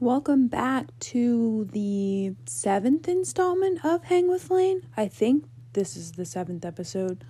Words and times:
Welcome 0.00 0.46
back 0.46 0.96
to 1.00 1.68
the 1.72 2.36
seventh 2.46 3.08
installment 3.08 3.84
of 3.84 4.04
Hang 4.04 4.28
with 4.28 4.48
Lane. 4.48 4.86
I 4.96 5.08
think 5.08 5.46
this 5.72 5.96
is 5.96 6.12
the 6.12 6.24
seventh 6.24 6.64
episode. 6.64 7.24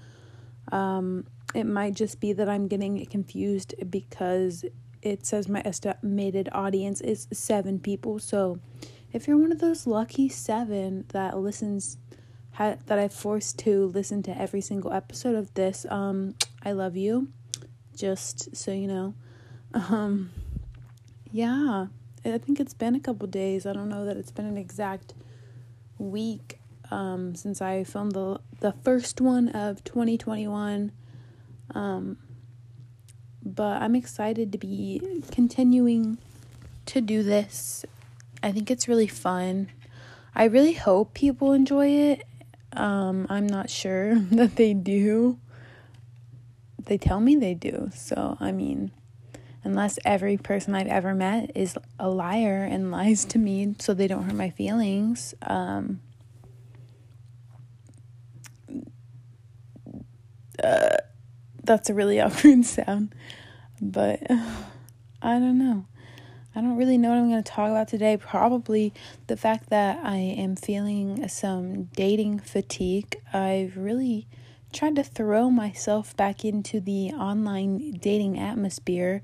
Um, 0.71 1.25
it 1.55 1.65
might 1.65 1.95
just 1.95 2.21
be 2.21 2.35
that 2.35 2.47
I'm 2.47 2.69
getting 2.69 3.07
confused 3.07 3.75
because 3.89 4.67
it 5.01 5.25
says 5.25 5.49
my 5.49 5.63
estimated 5.65 6.51
audience 6.53 7.01
is 7.01 7.27
seven 7.33 7.79
people. 7.79 8.19
So 8.19 8.59
if 9.15 9.27
you're 9.27 9.39
one 9.39 9.51
of 9.51 9.61
those 9.61 9.87
lucky 9.87 10.29
seven 10.29 11.07
that 11.09 11.39
listens, 11.39 11.97
ha- 12.53 12.77
that 12.85 12.99
I 12.99 13.09
forced 13.09 13.59
to 13.61 13.87
listen 13.87 14.23
to 14.25 14.39
every 14.39 14.61
single 14.61 14.93
episode 14.93 15.37
of 15.37 15.55
this, 15.55 15.87
um, 15.89 16.35
I 16.63 16.73
love 16.73 16.99
you. 16.99 17.29
Just 17.97 18.55
so 18.55 18.73
you 18.73 18.89
know. 18.89 19.15
Um, 19.73 20.33
yeah 21.31 21.87
I 22.29 22.39
think 22.39 22.61
it's 22.61 22.75
been 22.75 22.95
a 22.95 23.01
couple 23.01 23.27
days. 23.27 23.67
I 23.67 23.73
don't 23.73 23.89
know 23.89 24.05
that 24.05 24.17
it's 24.17 24.31
been 24.31 24.47
an 24.47 24.57
exact 24.57 25.15
week 25.99 26.61
um, 26.91 27.35
since 27.35 27.61
I 27.61 27.85
filmed 27.85 28.13
the 28.13 28.41
the 28.61 28.73
first 28.73 29.21
one 29.21 29.49
of 29.51 29.85
2021. 29.85 30.93
Um, 31.75 32.19
but 33.45 33.83
I'm 33.83 33.95
excited 33.95 34.53
to 34.53 34.59
be 34.59 35.23
continuing 35.31 36.19
to 36.87 37.01
do 37.01 37.23
this. 37.23 37.85
I 38.43 38.53
think 38.53 38.71
it's 38.71 38.89
really 38.89 39.07
fun. 39.07 39.69
I 40.35 40.45
really 40.45 40.75
hope 40.75 41.15
people 41.15 41.53
enjoy 41.53 41.89
it. 41.89 42.27
Um, 42.73 43.27
I'm 43.29 43.47
not 43.47 43.71
sure 43.71 44.19
that 44.31 44.57
they 44.57 44.75
do. 44.75 45.39
They 46.85 46.99
tell 46.99 47.21
me 47.21 47.37
they 47.37 47.55
do. 47.55 47.91
So, 47.95 48.37
I 48.41 48.53
mean, 48.53 48.93
unless 49.65 49.99
every 50.05 50.37
person 50.37 50.75
I've 50.75 50.87
ever 50.87 51.15
met 51.15 51.53
is 51.55 51.77
a 51.99 52.09
liar 52.09 52.65
and 52.65 52.91
lies 52.93 53.25
to 53.27 53.39
me 53.39 53.75
so 53.79 53.95
they 53.95 54.07
don't 54.07 54.25
hurt 54.25 54.35
my 54.35 54.51
feelings. 54.51 55.35
Um, 55.43 56.01
uh, 60.63 60.97
that's 61.65 61.91
a 61.91 61.95
really 61.95 62.21
awkward 62.21 62.65
sound, 62.65 63.15
but 63.81 64.21
I 65.23 65.39
don't 65.39 65.59
know. 65.59 65.87
I 66.55 66.61
don't 66.61 66.77
really 66.77 66.99
know 66.99 67.11
what 67.11 67.19
I'm 67.19 67.29
going 67.29 67.43
to 67.43 67.53
talk 67.53 67.71
about 67.71 67.87
today. 67.87 68.17
Probably 68.17 68.93
the 69.29 69.37
fact 69.37 69.71
that 69.71 70.05
I 70.05 70.17
am 70.17 70.57
feeling 70.57 71.29
some 71.29 71.85
dating 71.85 72.41
fatigue. 72.41 73.17
I've 73.33 73.77
really 73.77 74.27
tried 74.73 74.97
to 74.97 75.03
throw 75.03 75.51
myself 75.51 76.17
back 76.17 76.45
into 76.45 76.81
the 76.81 77.11
online 77.11 77.93
dating 77.93 78.39
atmosphere 78.39 79.23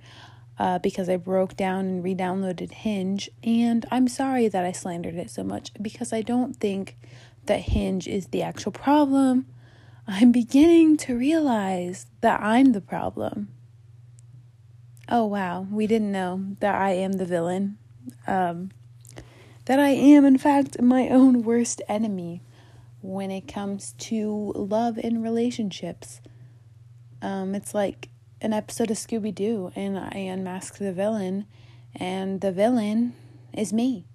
uh, 0.58 0.78
because 0.78 1.08
I 1.08 1.16
broke 1.16 1.56
down 1.56 1.86
and 1.86 2.04
re 2.04 2.14
downloaded 2.14 2.72
Hinge. 2.72 3.28
And 3.42 3.84
I'm 3.90 4.08
sorry 4.08 4.48
that 4.48 4.64
I 4.64 4.72
slandered 4.72 5.16
it 5.16 5.30
so 5.30 5.44
much 5.44 5.72
because 5.80 6.12
I 6.12 6.22
don't 6.22 6.56
think 6.56 6.96
that 7.46 7.60
Hinge 7.60 8.06
is 8.06 8.28
the 8.28 8.42
actual 8.42 8.72
problem. 8.72 9.46
I'm 10.06 10.32
beginning 10.32 10.96
to 10.98 11.16
realize 11.16 12.06
that 12.20 12.40
I'm 12.40 12.72
the 12.72 12.80
problem. 12.80 13.48
Oh, 15.08 15.24
wow. 15.26 15.66
We 15.70 15.86
didn't 15.86 16.12
know 16.12 16.56
that 16.60 16.74
I 16.74 16.90
am 16.90 17.12
the 17.12 17.26
villain. 17.26 17.78
Um, 18.26 18.70
that 19.66 19.78
I 19.78 19.90
am, 19.90 20.24
in 20.24 20.38
fact, 20.38 20.80
my 20.80 21.08
own 21.08 21.42
worst 21.42 21.80
enemy 21.88 22.42
when 23.04 23.30
it 23.30 23.46
comes 23.46 23.92
to 23.98 24.50
love 24.56 24.96
and 24.96 25.22
relationships. 25.22 26.22
Um, 27.20 27.54
it's 27.54 27.74
like 27.74 28.08
an 28.40 28.54
episode 28.54 28.90
of 28.90 28.96
Scooby 28.96 29.32
Doo, 29.34 29.70
and 29.76 29.98
I 29.98 30.20
unmask 30.20 30.78
the 30.78 30.90
villain, 30.90 31.44
and 31.94 32.40
the 32.40 32.50
villain 32.50 33.12
is 33.52 33.74
me. 33.74 34.06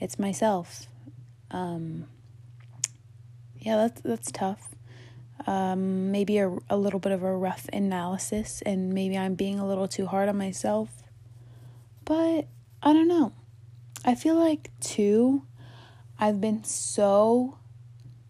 It's 0.00 0.18
myself. 0.18 0.86
Um, 1.50 2.06
yeah, 3.58 3.76
that's 3.76 4.00
that's 4.00 4.32
tough. 4.32 4.70
Um, 5.46 6.10
maybe 6.10 6.38
a, 6.38 6.56
a 6.70 6.78
little 6.78 7.00
bit 7.00 7.12
of 7.12 7.22
a 7.22 7.36
rough 7.36 7.68
analysis, 7.70 8.62
and 8.64 8.94
maybe 8.94 9.18
I'm 9.18 9.34
being 9.34 9.58
a 9.58 9.66
little 9.66 9.88
too 9.88 10.06
hard 10.06 10.30
on 10.30 10.38
myself. 10.38 11.02
But 12.06 12.46
I 12.82 12.94
don't 12.94 13.08
know. 13.08 13.32
I 14.06 14.14
feel 14.14 14.36
like, 14.36 14.70
too, 14.80 15.42
I've 16.18 16.40
been 16.40 16.64
so 16.64 17.58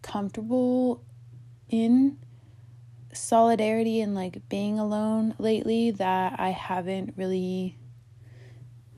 comfortable 0.07 1.03
in 1.69 2.17
solidarity 3.13 3.99
and 4.01 4.15
like 4.15 4.47
being 4.47 4.79
alone 4.79 5.35
lately 5.37 5.91
that 5.91 6.39
I 6.39 6.49
haven't 6.49 7.13
really 7.17 7.77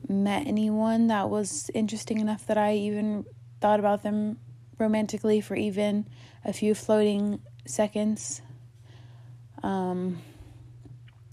met 0.08 0.46
anyone 0.46 1.08
that 1.08 1.30
was 1.30 1.70
interesting 1.74 2.18
enough 2.18 2.46
that 2.46 2.58
I 2.58 2.74
even 2.74 3.24
thought 3.60 3.80
about 3.80 4.02
them 4.02 4.38
romantically 4.78 5.40
for 5.40 5.56
even 5.56 6.06
a 6.44 6.52
few 6.52 6.74
floating 6.74 7.40
seconds. 7.66 8.40
Um, 9.62 10.18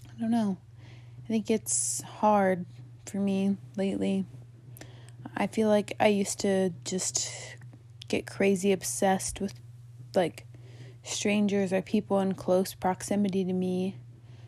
I 0.10 0.20
don't 0.20 0.32
know. 0.32 0.58
I 1.24 1.28
think 1.28 1.50
it's 1.50 2.02
hard 2.02 2.66
for 3.06 3.18
me 3.18 3.58
lately. 3.76 4.26
I 5.36 5.48
feel 5.48 5.70
like 5.70 5.96
I 6.00 6.08
used 6.08 6.40
to 6.40 6.74
just 6.84 7.32
get 8.08 8.26
crazy 8.26 8.72
obsessed 8.72 9.40
with 9.40 9.54
like 10.18 10.46
strangers 11.04 11.72
or 11.72 11.82
people 11.82 12.20
in 12.20 12.34
close 12.34 12.74
proximity 12.74 13.46
to 13.46 13.54
me 13.54 13.96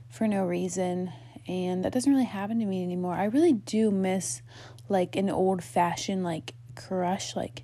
for 0.10 0.28
no 0.28 0.44
reason. 0.44 1.14
And 1.48 1.86
that 1.86 1.94
doesn't 1.94 2.12
really 2.12 2.26
happen 2.26 2.60
to 2.60 2.66
me 2.66 2.84
anymore. 2.84 3.14
I 3.14 3.26
really 3.26 3.54
do 3.54 3.90
miss 3.90 4.42
like 4.90 5.16
an 5.16 5.30
old 5.30 5.64
fashioned 5.64 6.24
like 6.24 6.54
crush, 6.76 7.36
like 7.36 7.64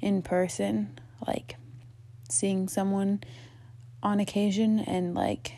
in 0.00 0.22
person, 0.22 0.98
like 1.26 1.56
seeing 2.30 2.68
someone 2.68 3.20
on 4.02 4.20
occasion 4.20 4.78
and 4.80 5.14
like 5.14 5.52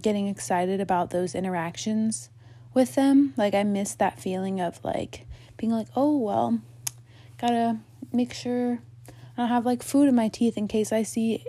getting 0.00 0.28
excited 0.28 0.80
about 0.80 1.10
those 1.10 1.34
interactions 1.34 2.28
with 2.74 2.94
them. 2.94 3.32
Like 3.36 3.54
I 3.54 3.62
miss 3.64 3.94
that 3.94 4.20
feeling 4.20 4.60
of 4.60 4.84
like 4.84 5.26
being 5.56 5.72
like, 5.72 5.88
oh 5.96 6.18
well, 6.18 6.60
gotta 7.38 7.78
make 8.12 8.34
sure 8.34 8.80
I 9.38 9.46
have 9.46 9.66
like 9.66 9.82
food 9.82 10.08
in 10.08 10.14
my 10.14 10.28
teeth 10.28 10.56
in 10.56 10.68
case 10.68 10.92
I 10.92 11.02
see 11.02 11.44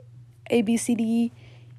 A 0.50 0.62
B 0.62 0.78
C 0.78 0.96
D 0.96 1.32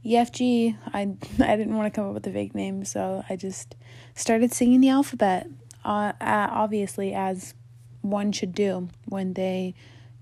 E 0.05 0.17
F 0.17 0.33
G. 0.33 0.77
I 0.87 1.01
I 1.01 1.57
didn't 1.57 1.77
want 1.77 1.93
to 1.93 1.97
come 1.97 2.09
up 2.09 2.15
with 2.15 2.27
a 2.27 2.33
fake 2.33 2.55
name, 2.55 2.85
so 2.85 3.25
I 3.29 3.37
just 3.37 3.77
started 4.15 4.53
singing 4.53 4.81
the 4.81 4.89
alphabet. 4.89 5.47
Uh, 5.85 6.13
uh, 6.21 6.49
obviously, 6.51 7.15
as 7.15 7.55
one 8.01 8.33
should 8.33 8.55
do 8.55 8.89
when 9.07 9.35
they 9.35 9.75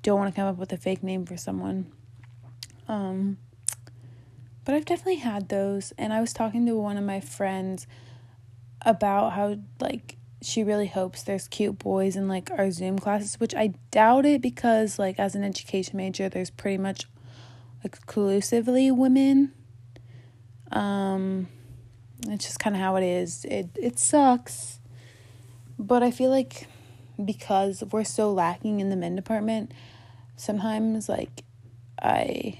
don't 0.02 0.18
want 0.18 0.34
to 0.34 0.40
come 0.40 0.48
up 0.48 0.56
with 0.56 0.72
a 0.72 0.76
fake 0.76 1.02
name 1.02 1.24
for 1.26 1.36
someone. 1.36 1.90
Um, 2.88 3.38
but 4.64 4.74
I've 4.74 4.84
definitely 4.84 5.16
had 5.16 5.48
those, 5.48 5.92
and 5.96 6.12
I 6.12 6.20
was 6.20 6.32
talking 6.32 6.66
to 6.66 6.76
one 6.76 6.96
of 6.96 7.04
my 7.04 7.20
friends 7.20 7.86
about 8.82 9.32
how 9.32 9.56
like 9.80 10.16
she 10.42 10.62
really 10.62 10.86
hopes 10.86 11.22
there's 11.22 11.48
cute 11.48 11.78
boys 11.78 12.16
in 12.16 12.28
like 12.28 12.50
our 12.50 12.70
Zoom 12.70 12.98
classes, 12.98 13.40
which 13.40 13.54
I 13.54 13.74
doubt 13.90 14.26
it 14.26 14.42
because 14.42 14.98
like 14.98 15.18
as 15.18 15.34
an 15.34 15.42
education 15.42 15.96
major, 15.96 16.28
there's 16.28 16.50
pretty 16.50 16.78
much 16.78 17.06
exclusively 17.82 18.90
women. 18.90 19.52
Um 20.72 21.48
it's 22.28 22.44
just 22.44 22.58
kind 22.58 22.74
of 22.74 22.82
how 22.82 22.96
it 22.96 23.04
is. 23.04 23.44
It 23.46 23.70
it 23.80 23.98
sucks. 23.98 24.80
But 25.78 26.02
I 26.02 26.10
feel 26.10 26.30
like 26.30 26.66
because 27.22 27.82
we're 27.90 28.04
so 28.04 28.32
lacking 28.32 28.80
in 28.80 28.90
the 28.90 28.96
men 28.96 29.16
department, 29.16 29.72
sometimes 30.36 31.08
like 31.08 31.44
I 32.00 32.58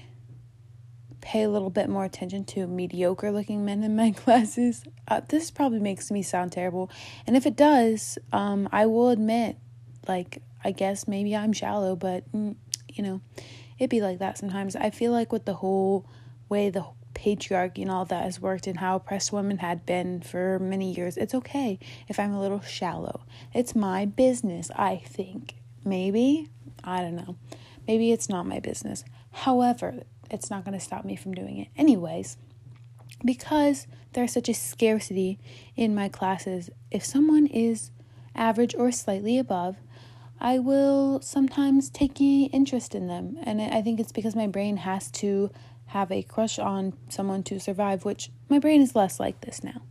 pay 1.27 1.43
a 1.43 1.49
little 1.49 1.69
bit 1.69 1.89
more 1.89 2.05
attention 2.05 2.45
to 2.45 2.65
mediocre 2.67 3.33
looking 3.33 3.65
men 3.65 3.83
in 3.83 3.97
my 3.97 4.11
classes. 4.15 4.85
Uh, 5.09 5.19
this 5.27 5.51
probably 5.51 5.81
makes 5.81 6.09
me 6.09 6.23
sound 6.23 6.53
terrible. 6.53 6.89
And 7.27 7.35
if 7.35 7.45
it 7.45 7.57
does, 7.57 8.17
um, 8.31 8.69
I 8.71 8.85
will 8.85 9.09
admit, 9.09 9.57
like, 10.07 10.41
I 10.63 10.71
guess 10.71 11.05
maybe 11.05 11.35
I'm 11.35 11.51
shallow, 11.51 11.97
but, 11.97 12.31
mm, 12.31 12.55
you 12.87 13.03
know, 13.03 13.19
it'd 13.77 13.89
be 13.89 13.99
like 13.99 14.19
that 14.19 14.37
sometimes. 14.37 14.77
I 14.77 14.89
feel 14.89 15.11
like 15.11 15.33
with 15.33 15.43
the 15.43 15.55
whole 15.55 16.09
way 16.47 16.69
the 16.69 16.85
patriarchy 17.13 17.81
and 17.81 17.91
all 17.91 18.05
that 18.05 18.23
has 18.23 18.39
worked 18.39 18.65
and 18.65 18.79
how 18.79 18.95
oppressed 18.95 19.33
women 19.33 19.57
had 19.57 19.85
been 19.85 20.21
for 20.21 20.59
many 20.59 20.93
years, 20.93 21.17
it's 21.17 21.35
okay 21.35 21.77
if 22.07 22.21
I'm 22.21 22.31
a 22.31 22.39
little 22.39 22.61
shallow. 22.61 23.23
It's 23.53 23.75
my 23.75 24.05
business, 24.05 24.71
I 24.77 25.01
think. 25.05 25.55
Maybe. 25.83 26.47
I 26.85 27.01
don't 27.01 27.17
know. 27.17 27.35
Maybe 27.85 28.13
it's 28.13 28.29
not 28.29 28.45
my 28.45 28.61
business. 28.61 29.03
However, 29.31 30.03
it's 30.29 30.49
not 30.49 30.65
going 30.65 30.77
to 30.77 30.83
stop 30.83 31.05
me 31.05 31.15
from 31.15 31.33
doing 31.33 31.57
it. 31.57 31.67
Anyways, 31.77 32.37
because 33.25 33.87
there's 34.13 34.33
such 34.33 34.49
a 34.49 34.53
scarcity 34.53 35.39
in 35.75 35.95
my 35.95 36.09
classes, 36.09 36.69
if 36.91 37.05
someone 37.05 37.47
is 37.47 37.91
average 38.35 38.75
or 38.75 38.91
slightly 38.91 39.37
above, 39.39 39.77
I 40.39 40.59
will 40.59 41.19
sometimes 41.21 41.89
take 41.89 42.21
interest 42.21 42.93
in 42.93 43.07
them. 43.07 43.37
And 43.43 43.61
I 43.61 43.81
think 43.81 43.99
it's 43.99 44.11
because 44.11 44.35
my 44.35 44.47
brain 44.47 44.77
has 44.77 45.09
to 45.11 45.49
have 45.87 46.11
a 46.11 46.21
crush 46.21 46.59
on 46.59 46.93
someone 47.09 47.43
to 47.43 47.59
survive, 47.59 48.05
which 48.05 48.29
my 48.49 48.59
brain 48.59 48.81
is 48.81 48.95
less 48.95 49.19
like 49.19 49.41
this 49.41 49.63
now. 49.63 49.81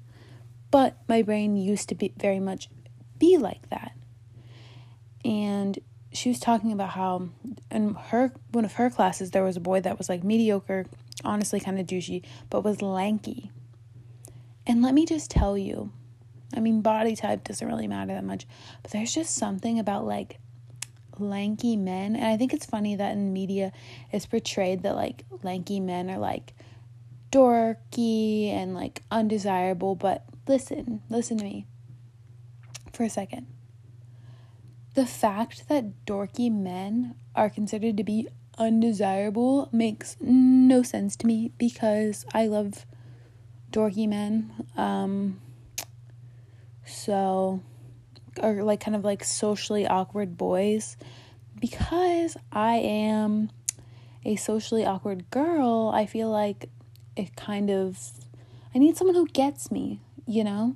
But 0.70 0.96
my 1.08 1.22
brain 1.22 1.56
used 1.56 1.88
to 1.88 1.94
be 1.94 2.12
very 2.16 2.40
much 2.40 2.68
be 3.18 3.38
like 3.38 3.68
that. 3.70 3.92
and 5.24 5.78
she 6.16 6.28
was 6.30 6.40
talking 6.40 6.72
about 6.72 6.90
how 6.90 7.28
in 7.70 7.94
her 7.94 8.32
one 8.52 8.64
of 8.64 8.74
her 8.74 8.90
classes 8.90 9.30
there 9.30 9.44
was 9.44 9.56
a 9.56 9.60
boy 9.60 9.80
that 9.80 9.98
was 9.98 10.08
like 10.08 10.24
mediocre, 10.24 10.86
honestly 11.24 11.60
kind 11.60 11.78
of 11.78 11.86
douchey, 11.86 12.24
but 12.50 12.64
was 12.64 12.80
lanky. 12.82 13.50
And 14.66 14.82
let 14.82 14.94
me 14.94 15.06
just 15.06 15.30
tell 15.30 15.56
you, 15.56 15.92
I 16.54 16.60
mean 16.60 16.80
body 16.80 17.14
type 17.16 17.44
doesn't 17.44 17.66
really 17.66 17.86
matter 17.86 18.14
that 18.14 18.24
much, 18.24 18.46
but 18.82 18.90
there's 18.90 19.14
just 19.14 19.34
something 19.34 19.78
about 19.78 20.06
like 20.06 20.38
lanky 21.18 21.76
men 21.76 22.14
and 22.14 22.26
I 22.26 22.36
think 22.36 22.52
it's 22.52 22.66
funny 22.66 22.94
that 22.96 23.12
in 23.12 23.32
media 23.32 23.72
it's 24.12 24.26
portrayed 24.26 24.82
that 24.82 24.96
like 24.96 25.24
lanky 25.42 25.80
men 25.80 26.10
are 26.10 26.18
like 26.18 26.52
dorky 27.30 28.48
and 28.50 28.74
like 28.74 29.02
undesirable, 29.10 29.94
but 29.94 30.24
listen, 30.46 31.02
listen 31.10 31.38
to 31.38 31.44
me 31.44 31.66
for 32.92 33.04
a 33.04 33.10
second. 33.10 33.46
The 34.96 35.04
fact 35.04 35.69
that 35.69 36.06
dorky 36.06 36.50
men 36.50 37.16
are 37.34 37.50
considered 37.50 37.98
to 37.98 38.02
be 38.02 38.28
undesirable 38.56 39.69
makes 39.70 40.16
no 40.22 40.82
sense 40.82 41.16
to 41.16 41.26
me 41.26 41.52
because 41.58 42.25
I 42.32 42.46
love 42.46 42.87
dorky 43.70 44.08
men. 44.08 44.50
Um, 44.75 45.38
so, 46.87 47.60
or 48.43 48.62
like 48.62 48.81
kind 48.81 48.96
of 48.96 49.04
like 49.04 49.22
socially 49.22 49.87
awkward 49.87 50.38
boys 50.38 50.96
because 51.60 52.38
I 52.50 52.76
am 52.76 53.50
a 54.25 54.37
socially 54.37 54.87
awkward 54.87 55.31
girl, 55.31 55.90
I 55.92 56.06
feel 56.06 56.31
like 56.31 56.70
it 57.16 57.37
kind 57.37 57.69
of 57.69 57.99
I 58.75 58.78
need 58.78 58.96
someone 58.96 59.14
who 59.14 59.26
gets 59.26 59.70
me, 59.70 60.00
you 60.26 60.42
know? 60.42 60.75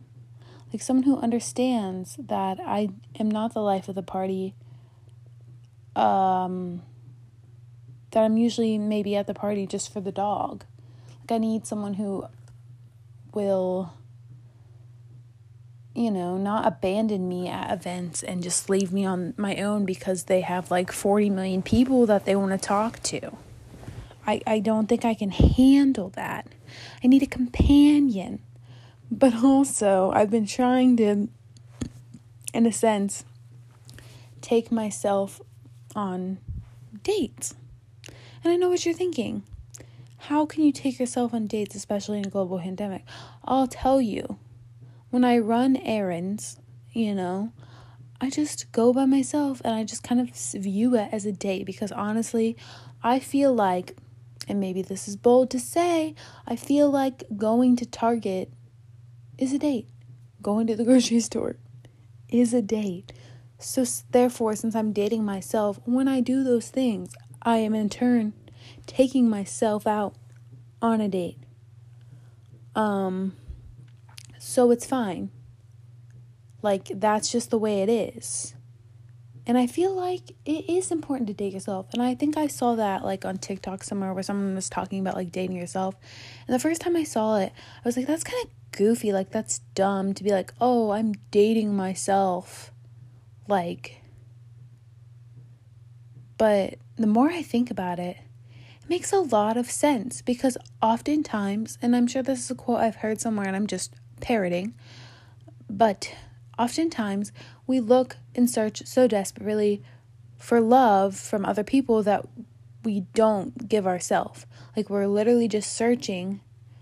Like 0.73 0.83
someone 0.83 1.05
who 1.05 1.19
understands 1.19 2.17
that 2.19 2.61
I 2.61 2.91
am 3.19 3.31
not 3.31 3.55
the 3.55 3.61
life 3.61 3.89
of 3.89 3.95
the 3.95 4.03
party. 4.03 4.55
Um 5.97 6.83
that 8.13 8.25
I'm 8.25 8.37
usually 8.37 8.77
maybe 8.79 9.15
at 9.17 9.27
the 9.27 9.35
party 9.35 9.67
just 9.67 9.93
for 9.93 10.01
the 10.01 10.13
dog. 10.13 10.65
Like 11.21 11.33
I 11.33 11.39
need 11.39 11.67
someone 11.67 11.95
who 11.95 12.27
will 13.33 13.93
you 15.95 16.11
know, 16.11 16.37
not 16.37 16.67
abandon 16.67 17.29
me 17.29 17.49
at 17.49 17.73
events 17.73 18.23
and 18.23 18.43
just 18.43 18.71
leave 18.71 18.93
me 18.93 19.05
on 19.05 19.35
my 19.37 19.57
own 19.57 19.85
because 19.85 20.25
they 20.25 20.41
have 20.41 20.71
like 20.71 20.93
40 20.93 21.31
million 21.31 21.63
people 21.63 22.07
that 22.07 22.25
they 22.25 22.37
want 22.37 22.53
to 22.53 22.59
talk 22.59 23.03
to. 23.05 23.37
I, 24.27 24.41
I 24.47 24.61
don't 24.61 24.89
think 24.89 25.05
I 25.05 25.15
can 25.15 25.31
handle 25.31 26.11
that. 26.11 26.47
I 27.03 27.09
need 27.09 27.23
a 27.23 27.27
companion. 27.27 28.41
But 29.11 29.43
also, 29.43 30.13
I've 30.15 30.31
been 30.31 30.47
trying 30.47 30.97
to, 30.99 31.29
in 32.55 32.67
a 32.67 32.73
sense, 32.73 33.25
take 34.41 34.71
myself 34.71 35.41
on 35.97 36.39
dates. 37.03 37.55
And 38.43 38.53
I 38.53 38.57
know 38.57 38.69
what 38.69 38.85
you're 38.85 38.95
thinking. 38.95 39.43
How 40.25 40.47
can 40.47 40.63
you 40.63 40.73
take 40.73 40.99
yourself 40.99 41.35
on 41.35 41.47
dates, 41.47 41.75
especially 41.75 42.19
in 42.19 42.27
a 42.27 42.31
global 42.31 42.61
pandemic? 42.61 43.05
I'll 43.45 43.67
tell 43.67 44.01
you. 44.01 44.39
When 45.11 45.25
I 45.25 45.39
run 45.39 45.77
errands, 45.77 46.59
you 46.93 47.15
know, 47.15 47.53
I 48.21 48.31
just 48.31 48.71
go 48.71 48.93
by 48.93 49.07
myself 49.07 49.61
and 49.65 49.75
I 49.75 49.83
just 49.83 50.05
kind 50.05 50.21
of 50.21 50.31
view 50.31 50.95
it 50.95 51.09
as 51.11 51.27
a 51.27 51.33
date 51.33 51.67
because 51.67 51.91
honestly, 51.91 52.57
I 53.03 53.19
feel 53.19 53.53
like 53.53 53.97
and 54.47 54.59
maybe 54.59 54.83
this 54.83 55.07
is 55.07 55.17
bold 55.17 55.51
to 55.51 55.61
say, 55.61 56.15
I 56.47 56.57
feel 56.57 56.91
like 56.91 57.23
going 57.37 57.77
to 57.77 57.87
Target 57.87 58.53
is 59.41 59.53
a 59.53 59.59
date. 59.59 59.89
Going 60.41 60.67
to 60.69 60.77
the 60.77 60.85
grocery 60.91 61.21
store 61.21 61.57
is 62.29 62.55
a 62.55 62.63
date. 62.63 63.13
So, 63.59 63.85
therefore, 64.11 64.55
since 64.57 64.75
I'm 64.75 64.93
dating 64.93 65.25
myself, 65.25 65.81
when 65.85 66.09
I 66.09 66.21
do 66.21 66.45
those 66.45 66.69
things, 66.69 67.13
I 67.43 67.59
am 67.59 67.75
in 67.75 67.89
turn 67.89 68.33
taking 68.87 69.29
myself 69.29 69.87
out 69.87 70.15
on 70.81 71.01
a 71.01 71.09
date. 71.09 71.39
Um, 72.75 73.37
so 74.39 74.71
it's 74.71 74.87
fine. 74.87 75.31
Like, 76.63 76.89
that's 76.95 77.31
just 77.31 77.51
the 77.51 77.59
way 77.59 77.83
it 77.83 77.89
is. 77.89 78.55
And 79.47 79.59
I 79.59 79.67
feel 79.67 79.95
like 79.95 80.37
it 80.45 80.71
is 80.71 80.91
important 80.91 81.27
to 81.29 81.35
date 81.35 81.53
yourself. 81.53 81.87
And 81.93 82.03
I 82.03 82.15
think 82.15 82.37
I 82.37 82.47
saw 82.47 82.77
that 82.77 83.05
like 83.05 83.25
on 83.25 83.39
TikTok 83.39 83.83
somewhere 83.83 84.15
where 84.15 84.23
someone 84.23 84.55
was 84.55 84.69
talking 84.69 85.01
about 85.01 85.17
like 85.17 85.33
dating 85.33 85.57
yourself. 85.57 85.97
And 86.47 86.55
the 86.55 86.61
first 86.61 86.81
time 86.81 86.95
I 86.95 87.05
saw 87.05 87.39
it, 87.39 87.53
I 87.57 87.89
was 87.89 87.97
like, 87.97 88.07
that's 88.07 88.23
kind 88.23 88.45
of 88.45 88.51
goofy. 88.73 89.13
Like, 89.13 89.31
that's 89.31 89.61
dumb 89.75 90.15
to 90.15 90.25
be 90.25 90.31
like, 90.31 90.53
oh, 90.61 90.91
I'm 90.91 91.13
dating 91.31 91.75
myself. 91.77 92.73
Like, 93.49 94.01
but 96.39 96.77
the 96.97 97.07
more 97.07 97.31
I 97.31 97.43
think 97.43 97.71
about 97.71 97.99
it, 97.99 98.17
it 98.83 98.89
makes 98.89 99.13
a 99.13 99.19
lot 99.19 99.57
of 99.57 99.71
sense 99.71 100.23
because 100.23 100.57
oftentimes, 100.83 101.77
and 101.83 101.95
I'm 101.95 102.07
sure 102.07 102.23
this 102.23 102.45
is 102.45 102.51
a 102.51 102.55
quote 102.55 102.81
I've 102.81 102.97
heard 102.97 103.21
somewhere 103.21 103.47
and 103.47 103.55
I'm 103.55 103.67
just 103.67 103.95
parroting, 104.21 104.75
but 105.69 106.15
oftentimes 106.59 107.33
we 107.67 107.81
look 107.81 108.17
and 108.35 108.49
search 108.49 108.87
so 108.87 109.07
desperately 109.07 109.83
for 110.39 110.61
love 110.61 111.17
from 111.17 111.45
other 111.45 111.65
people 111.65 112.03
that 112.03 112.27
we 112.85 113.01
don't 113.15 113.69
give 113.69 113.87
ourselves. 113.87 114.47
Like 114.77 114.89
we're 114.89 115.07
literally 115.07 115.49
just 115.49 115.73
searching 115.75 116.41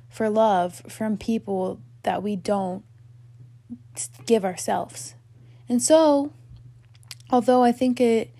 for 0.08 0.28
love 0.28 0.82
from 0.88 1.16
people 1.16 1.81
that 2.02 2.22
we 2.22 2.37
don't 2.37 2.84
give 4.26 4.44
ourselves. 4.44 5.14
And 5.69 5.82
so, 5.82 6.32
although 7.31 7.62
I 7.62 7.72
think 7.72 8.00
it 8.00 8.31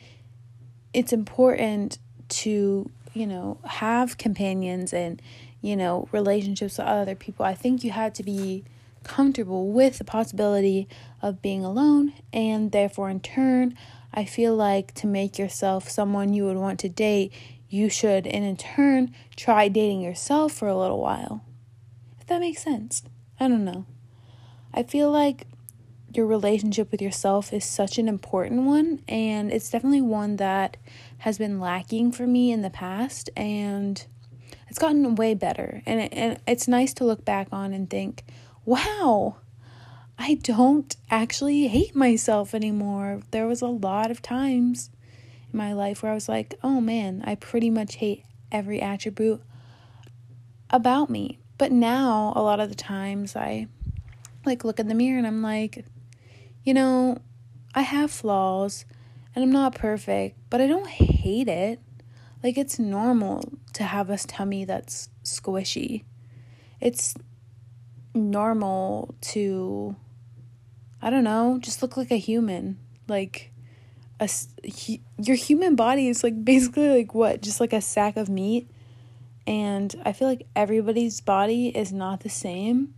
it's 0.94 1.12
important 1.12 1.99
to, 2.29 2.91
you 3.12 3.26
know, 3.26 3.59
have 3.65 4.17
companions 4.17 4.93
and, 4.93 5.20
you 5.61 5.76
know, 5.76 6.09
relationships 6.12 6.79
with 6.79 6.87
other 6.87 7.15
people, 7.15 7.44
I 7.44 7.55
think 7.55 7.85
you 7.85 7.91
had 7.91 8.15
to 8.17 8.23
be 8.23 8.65
comfortable 9.05 9.69
with 9.70 9.99
the 9.99 10.05
possibility 10.05 10.88
of 11.23 11.43
being 11.43 11.65
alone, 11.65 12.12
and 12.32 12.73
therefore, 12.73 13.11
in 13.11 13.20
turn, 13.20 13.76
I 14.12 14.25
feel 14.25 14.55
like 14.56 14.94
to 14.94 15.06
make 15.06 15.38
yourself 15.38 15.88
someone 15.88 16.32
you 16.32 16.44
would 16.44 16.56
want 16.56 16.81
to 16.81 16.88
date, 16.88 17.32
you 17.69 17.88
should, 17.88 18.26
and 18.26 18.44
in 18.44 18.56
turn, 18.56 19.15
try 19.37 19.69
dating 19.69 20.00
yourself 20.00 20.53
for 20.53 20.69
a 20.69 20.76
little 20.76 21.00
while. 21.00 21.44
That 22.29 22.41
makes 22.41 22.63
sense. 22.63 23.03
I 23.41 23.49
don't 23.49 23.65
know. 23.65 23.87
I 24.73 24.83
feel 24.83 25.11
like 25.11 25.47
your 26.13 26.27
relationship 26.27 26.91
with 26.91 27.03
yourself 27.03 27.53
is 27.53 27.65
such 27.65 27.99
an 27.99 28.09
important 28.09 28.63
one, 28.63 29.03
and 29.09 29.51
it's 29.51 29.71
definitely 29.71 30.03
one 30.03 30.37
that 30.37 30.77
has 31.19 31.39
been 31.39 31.58
lacking 31.58 32.13
for 32.13 32.27
me 32.27 32.53
in 32.53 32.63
the 32.63 32.70
past, 32.70 33.31
and 33.37 34.06
it's 34.69 34.79
gotten 34.79 35.15
way 35.15 35.35
better. 35.35 35.82
And, 35.87 36.01
it, 36.01 36.13
and 36.13 36.41
it's 36.47 36.69
nice 36.69 36.93
to 36.94 37.05
look 37.05 37.25
back 37.25 37.49
on 37.51 37.73
and 37.73 37.89
think, 37.89 38.25
wow, 38.65 39.37
I 40.19 40.35
don't 40.35 40.94
actually 41.11 41.69
hate 41.69 41.94
myself 41.94 42.55
anymore. 42.55 43.23
There 43.31 43.47
was 43.47 43.63
a 43.63 43.67
lot 43.67 44.11
of 44.11 44.20
times 44.20 44.91
in 45.53 45.56
my 45.56 45.73
life 45.73 46.03
where 46.03 46.13
I 46.13 46.15
was 46.15 46.29
like, 46.29 46.55
oh 46.63 46.81
man, 46.81 47.23
I 47.27 47.37
pretty 47.37 47.70
much 47.70 47.97
hate 47.97 48.25
every 48.53 48.81
attribute 48.81 49.43
about 50.70 51.08
me. 51.08 51.39
But 51.58 51.72
now, 51.72 52.32
a 52.36 52.43
lot 52.43 52.60
of 52.60 52.69
the 52.69 52.74
times, 52.74 53.34
I 53.36 53.67
like 54.46 54.65
look 54.65 54.79
in 54.79 54.88
the 54.88 54.94
mirror 54.94 55.19
and 55.19 55.27
I'm 55.27 55.43
like, 55.43 55.84
you 56.65 56.72
know, 56.72 57.19
I 57.74 57.82
have 57.82 58.10
flaws 58.10 58.84
and 59.34 59.43
I'm 59.43 59.53
not 59.53 59.74
perfect, 59.74 60.38
but 60.50 60.60
I 60.60 60.67
don't 60.67 60.88
hate 60.88 61.48
it. 61.48 61.81
Like, 62.43 62.56
it's 62.56 62.79
normal 62.79 63.43
to 63.74 63.82
have 63.82 64.08
a 64.08 64.17
tummy 64.17 64.65
that's 64.65 65.08
squishy. 65.24 66.05
It's 66.81 67.15
normal 68.15 69.15
to 69.20 69.96
I 71.00 71.10
don't 71.10 71.24
know, 71.24 71.58
just 71.60 71.81
look 71.82 71.96
like 71.96 72.10
a 72.10 72.17
human. 72.17 72.79
Like 73.06 73.53
a 74.20 74.29
your 75.17 75.36
human 75.36 75.77
body 75.77 76.08
is 76.08 76.24
like 76.24 76.44
basically 76.44 76.88
like 76.88 77.15
what? 77.15 77.41
Just 77.41 77.60
like 77.60 77.72
a 77.72 77.81
sack 77.81 78.17
of 78.17 78.29
meat. 78.29 78.69
And 79.48 79.94
I 80.05 80.12
feel 80.12 80.28
like 80.28 80.46
everybody's 80.55 81.22
body 81.22 81.69
is 81.69 81.90
not 81.90 82.20
the 82.20 82.28
same. 82.28 82.93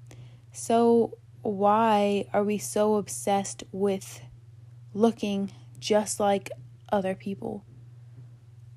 So 0.51 1.17
why 1.43 2.27
are 2.33 2.43
we 2.43 2.59
so 2.59 2.97
obsessed 2.97 3.63
with 3.71 4.21
looking 4.93 5.53
just 5.79 6.19
like 6.19 6.51
other 6.91 7.15
people? 7.15 7.65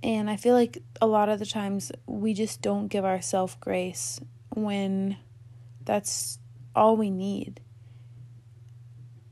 And 0.04 0.30
I 0.30 0.36
feel 0.36 0.54
like 0.54 0.84
a 1.02 1.08
lot 1.08 1.30
of 1.30 1.40
the 1.40 1.48
times 1.48 1.92
we 2.06 2.36
just 2.36 2.62
don't 2.62 2.90
give 2.90 3.06
ourselves 3.06 3.58
grace 3.60 4.22
when 4.50 5.18
that's 5.84 6.38
all 6.76 6.96
we 6.96 7.10
need. 7.10 7.60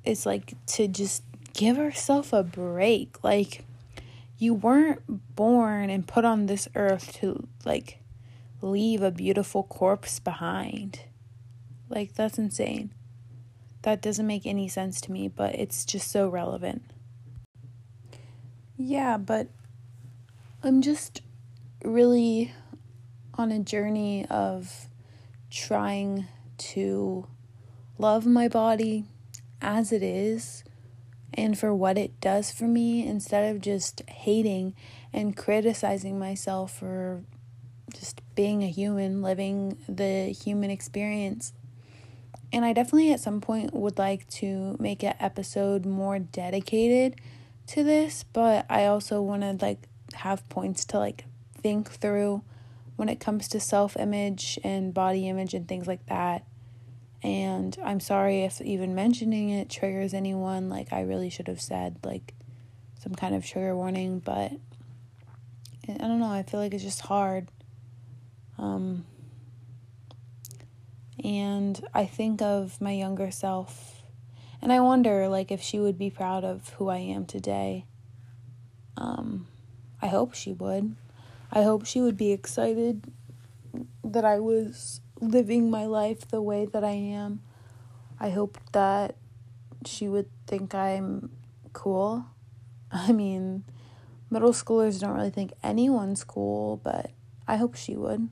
It's 0.03 0.25
like 0.25 0.55
to 0.65 0.87
just 0.87 1.21
give 1.53 1.77
ourselves 1.77 2.33
a 2.33 2.41
break. 2.41 3.23
Like, 3.23 3.65
you 4.39 4.55
weren't 4.55 5.03
born 5.35 5.91
and 5.91 6.07
put 6.07 6.25
on 6.25 6.47
this 6.47 6.67
earth 6.73 7.13
to, 7.19 7.47
like, 7.65 8.00
leave 8.61 9.01
a 9.01 9.11
beautiful 9.11 9.63
corpse 9.63 10.19
behind. 10.19 11.01
Like, 11.89 12.13
that's 12.13 12.37
insane. 12.37 12.91
That 13.83 14.01
doesn't 14.01 14.27
make 14.27 14.45
any 14.45 14.67
sense 14.67 15.01
to 15.01 15.11
me, 15.11 15.27
but 15.27 15.55
it's 15.55 15.85
just 15.85 16.09
so 16.11 16.29
relevant. 16.29 16.83
yeah, 18.77 19.17
but 19.17 19.47
I'm 20.63 20.81
just 20.81 21.21
really 21.83 22.53
on 23.35 23.51
a 23.51 23.59
journey 23.59 24.25
of 24.29 24.87
trying 25.49 26.27
to 26.57 27.27
love 27.97 28.25
my 28.25 28.47
body 28.47 29.05
as 29.61 29.91
it 29.91 30.03
is 30.03 30.63
and 31.33 31.57
for 31.57 31.73
what 31.73 31.97
it 31.97 32.19
does 32.19 32.51
for 32.51 32.65
me 32.65 33.05
instead 33.07 33.53
of 33.53 33.61
just 33.61 34.01
hating 34.09 34.75
and 35.13 35.35
criticizing 35.37 36.19
myself 36.19 36.73
for 36.77 37.23
just 37.93 38.20
being 38.35 38.63
a 38.63 38.67
human, 38.69 39.21
living 39.21 39.77
the 39.87 40.31
human 40.31 40.69
experience. 40.69 41.53
And 42.53 42.65
I 42.65 42.73
definitely 42.73 43.13
at 43.13 43.19
some 43.19 43.41
point 43.41 43.73
would 43.73 43.97
like 43.97 44.27
to 44.29 44.75
make 44.79 45.03
an 45.03 45.15
episode 45.19 45.85
more 45.85 46.19
dedicated 46.19 47.15
to 47.67 47.83
this, 47.83 48.25
but 48.33 48.65
I 48.69 48.85
also 48.85 49.21
want 49.21 49.41
to 49.43 49.65
like 49.65 49.87
have 50.15 50.47
points 50.49 50.83
to 50.85 50.99
like 50.99 51.25
think 51.61 51.89
through 51.89 52.43
when 52.97 53.09
it 53.09 53.19
comes 53.19 53.47
to 53.49 53.59
self 53.59 53.97
image 53.97 54.59
and 54.63 54.93
body 54.93 55.27
image 55.27 55.53
and 55.53 55.67
things 55.67 55.87
like 55.87 56.05
that. 56.07 56.45
And 57.23 57.77
I'm 57.83 57.99
sorry 57.99 58.41
if 58.41 58.61
even 58.61 58.95
mentioning 58.95 59.49
it 59.49 59.69
triggers 59.69 60.13
anyone. 60.13 60.69
Like, 60.69 60.91
I 60.91 61.01
really 61.01 61.29
should 61.29 61.47
have 61.47 61.61
said, 61.61 61.97
like, 62.03 62.33
some 62.99 63.13
kind 63.13 63.35
of 63.35 63.45
trigger 63.45 63.75
warning, 63.75 64.19
but 64.19 64.51
I 65.87 65.93
don't 65.97 66.19
know. 66.19 66.31
I 66.31 66.43
feel 66.43 66.59
like 66.59 66.73
it's 66.73 66.83
just 66.83 67.01
hard. 67.01 67.47
Um, 68.61 69.05
and 71.23 71.83
I 71.93 72.05
think 72.05 72.41
of 72.41 72.79
my 72.79 72.91
younger 72.91 73.31
self, 73.31 74.03
and 74.61 74.71
I 74.71 74.79
wonder, 74.79 75.27
like, 75.27 75.51
if 75.51 75.61
she 75.61 75.79
would 75.79 75.97
be 75.97 76.11
proud 76.11 76.43
of 76.43 76.69
who 76.77 76.87
I 76.87 76.99
am 76.99 77.25
today. 77.25 77.85
Um, 78.95 79.47
I 79.99 80.07
hope 80.07 80.35
she 80.35 80.53
would. 80.53 80.95
I 81.51 81.63
hope 81.63 81.85
she 81.85 82.01
would 82.01 82.17
be 82.17 82.31
excited 82.31 83.11
that 84.03 84.23
I 84.23 84.39
was 84.39 85.01
living 85.19 85.71
my 85.71 85.85
life 85.85 86.27
the 86.27 86.41
way 86.41 86.65
that 86.65 86.83
I 86.83 86.91
am. 86.91 87.41
I 88.19 88.29
hope 88.29 88.59
that 88.73 89.15
she 89.85 90.07
would 90.07 90.29
think 90.45 90.75
I'm 90.75 91.31
cool. 91.73 92.25
I 92.91 93.11
mean, 93.11 93.63
middle 94.29 94.53
schoolers 94.53 94.99
don't 94.99 95.15
really 95.15 95.31
think 95.31 95.53
anyone's 95.63 96.23
cool, 96.23 96.79
but 96.83 97.09
I 97.47 97.57
hope 97.57 97.75
she 97.75 97.95
would. 97.95 98.29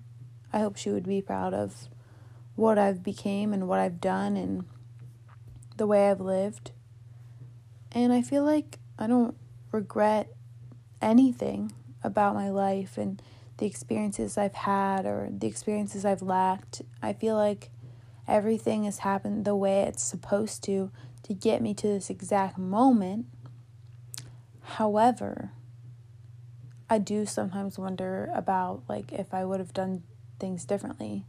I 0.51 0.59
hope 0.59 0.77
she 0.77 0.89
would 0.89 1.07
be 1.07 1.21
proud 1.21 1.53
of 1.53 1.89
what 2.55 2.77
I've 2.77 3.03
became 3.03 3.53
and 3.53 3.67
what 3.67 3.79
I've 3.79 4.01
done 4.01 4.35
and 4.35 4.65
the 5.77 5.87
way 5.87 6.09
I've 6.09 6.21
lived. 6.21 6.71
And 7.91 8.11
I 8.11 8.21
feel 8.21 8.43
like 8.43 8.79
I 8.97 9.07
don't 9.07 9.35
regret 9.71 10.29
anything 11.01 11.71
about 12.03 12.35
my 12.35 12.49
life 12.49 12.97
and 12.97 13.21
the 13.57 13.65
experiences 13.65 14.37
I've 14.37 14.55
had 14.55 15.05
or 15.05 15.29
the 15.31 15.47
experiences 15.47 16.05
I've 16.05 16.21
lacked. 16.21 16.81
I 17.01 17.13
feel 17.13 17.35
like 17.35 17.69
everything 18.27 18.85
has 18.85 18.99
happened 18.99 19.45
the 19.45 19.55
way 19.55 19.81
it's 19.83 20.03
supposed 20.03 20.63
to 20.63 20.91
to 21.23 21.33
get 21.33 21.61
me 21.61 21.73
to 21.73 21.87
this 21.87 22.09
exact 22.09 22.57
moment. 22.57 23.25
However, 24.61 25.51
I 26.89 26.97
do 26.97 27.25
sometimes 27.25 27.77
wonder 27.77 28.31
about 28.33 28.83
like 28.87 29.11
if 29.11 29.33
I 29.33 29.45
would 29.45 29.59
have 29.59 29.73
done 29.73 30.03
things 30.39 30.65
differently. 30.65 31.25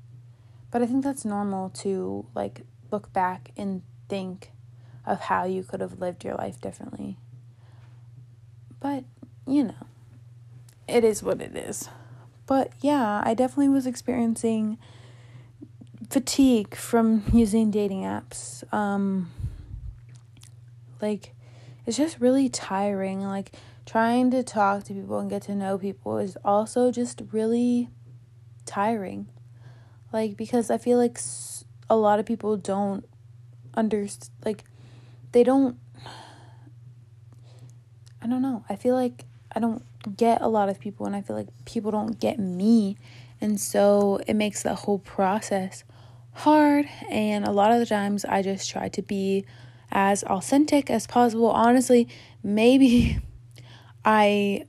But 0.71 0.83
I 0.83 0.87
think 0.87 1.05
that's 1.05 1.25
normal 1.25 1.71
to 1.71 2.27
like 2.35 2.63
look 2.91 3.13
back 3.13 3.51
and 3.57 3.83
think 4.09 4.53
of 5.07 5.21
how 5.23 5.45
you 5.45 5.63
could 5.63 5.81
have 5.81 6.01
lived 6.01 6.25
your 6.25 6.35
life 6.35 6.61
differently. 6.61 7.17
But, 8.81 9.05
you 9.47 9.65
know, 9.65 9.87
it 10.89 11.05
is 11.05 11.23
what 11.23 11.41
it 11.41 11.57
is. 11.57 11.89
But 12.47 12.73
yeah, 12.81 13.23
I 13.25 13.35
definitely 13.35 13.69
was 13.69 13.87
experiencing 13.87 14.79
fatigue 16.09 16.75
from 16.75 17.25
using 17.33 17.71
dating 17.71 18.03
apps. 18.03 18.65
Um, 18.73 19.31
like, 21.01 21.35
it's 21.87 21.97
just 21.97 22.21
really 22.21 22.49
tiring. 22.49 23.23
Like, 23.23 23.53
trying 23.87 24.31
to 24.31 24.43
talk 24.43 24.85
to 24.85 24.95
people 24.95 25.19
and 25.19 25.29
get 25.29 25.43
to 25.43 25.55
know 25.55 25.79
people 25.79 26.19
is 26.19 26.37
also 26.45 26.91
just 26.91 27.23
really 27.33 27.89
tiring. 28.71 29.27
Like, 30.13 30.37
because 30.37 30.71
I 30.71 30.79
feel 30.79 30.97
like 30.97 31.19
a 31.89 31.97
lot 31.97 32.21
of 32.21 32.27
people 32.27 32.57
don't 32.57 33.05
understand, 33.75 34.31
like, 34.45 34.65
they 35.33 35.45
don't. 35.45 35.77
I 38.23 38.27
don't 38.27 38.43
know. 38.43 38.65
I 38.69 38.77
feel 38.77 38.95
like 38.95 39.25
I 39.55 39.61
don't 39.61 39.83
get 40.17 40.41
a 40.41 40.49
lot 40.49 40.69
of 40.69 40.79
people 40.79 41.07
and 41.07 41.17
I 41.17 41.23
feel 41.23 41.37
like 41.37 41.49
people 41.65 41.91
don't 41.91 42.19
get 42.21 42.39
me. 42.39 42.97
And 43.41 43.59
so 43.61 44.21
it 44.27 44.35
makes 44.35 44.63
the 44.63 44.75
whole 44.75 44.99
process 44.99 45.85
hard 46.33 46.87
and 47.11 47.47
a 47.47 47.51
lot 47.51 47.73
of 47.73 47.79
the 47.79 47.87
times 47.87 48.25
I 48.25 48.43
just 48.43 48.71
try 48.71 48.89
to 48.91 49.03
be 49.03 49.45
as 49.91 50.23
authentic 50.25 50.91
as 50.91 51.07
possible. 51.07 51.51
Honestly, 51.51 52.09
maybe 52.43 53.19
I 54.05 54.67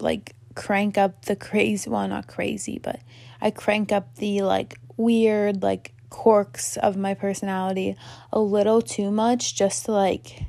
like 0.00 0.34
crank 0.54 0.98
up 0.98 1.24
the 1.24 1.36
crazy 1.36 1.88
well 1.88 2.06
not 2.08 2.26
crazy, 2.26 2.78
but 2.78 3.00
I 3.40 3.50
crank 3.50 3.92
up 3.92 4.16
the 4.16 4.42
like 4.42 4.78
weird 4.96 5.62
like 5.62 5.94
quirks 6.10 6.76
of 6.76 6.96
my 6.96 7.14
personality 7.14 7.96
a 8.32 8.40
little 8.40 8.82
too 8.82 9.10
much 9.10 9.54
just 9.54 9.86
to 9.86 9.92
like 9.92 10.42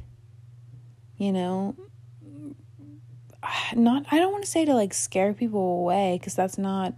you 1.16 1.32
know 1.32 1.76
not 3.76 4.06
I 4.12 4.20
don't 4.20 4.32
want 4.32 4.44
to 4.44 4.50
say 4.50 4.66
to 4.66 4.74
like 4.74 4.94
scare 4.94 5.34
people 5.34 5.80
away 5.80 6.20
cuz 6.22 6.36
that's 6.36 6.58
not 6.58 6.94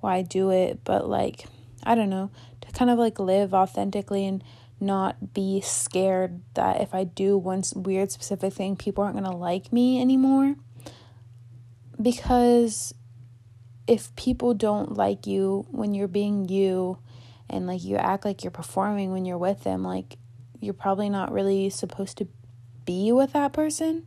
why 0.00 0.16
I 0.16 0.22
do 0.22 0.50
it, 0.50 0.80
but 0.84 1.08
like 1.08 1.46
I 1.84 1.94
don't 1.94 2.10
know, 2.10 2.30
to 2.60 2.72
kind 2.72 2.90
of 2.90 2.98
like 2.98 3.18
live 3.18 3.54
authentically 3.54 4.26
and 4.26 4.42
not 4.80 5.34
be 5.34 5.60
scared 5.60 6.40
that 6.54 6.80
if 6.80 6.94
I 6.94 7.04
do 7.04 7.36
one 7.36 7.62
weird 7.74 8.12
specific 8.12 8.52
thing, 8.52 8.76
people 8.76 9.02
aren't 9.02 9.16
going 9.16 9.30
to 9.30 9.36
like 9.36 9.72
me 9.72 10.00
anymore. 10.00 10.56
Because 12.00 12.94
if 13.86 14.14
people 14.16 14.54
don't 14.54 14.96
like 14.96 15.26
you 15.26 15.66
when 15.70 15.94
you're 15.94 16.08
being 16.08 16.48
you 16.48 16.98
and 17.48 17.66
like 17.66 17.82
you 17.82 17.96
act 17.96 18.24
like 18.24 18.44
you're 18.44 18.50
performing 18.50 19.12
when 19.12 19.24
you're 19.24 19.38
with 19.38 19.64
them, 19.64 19.82
like 19.82 20.18
you're 20.60 20.74
probably 20.74 21.08
not 21.08 21.32
really 21.32 21.70
supposed 21.70 22.18
to 22.18 22.28
be 22.84 23.12
with 23.12 23.32
that 23.32 23.52
person 23.52 24.06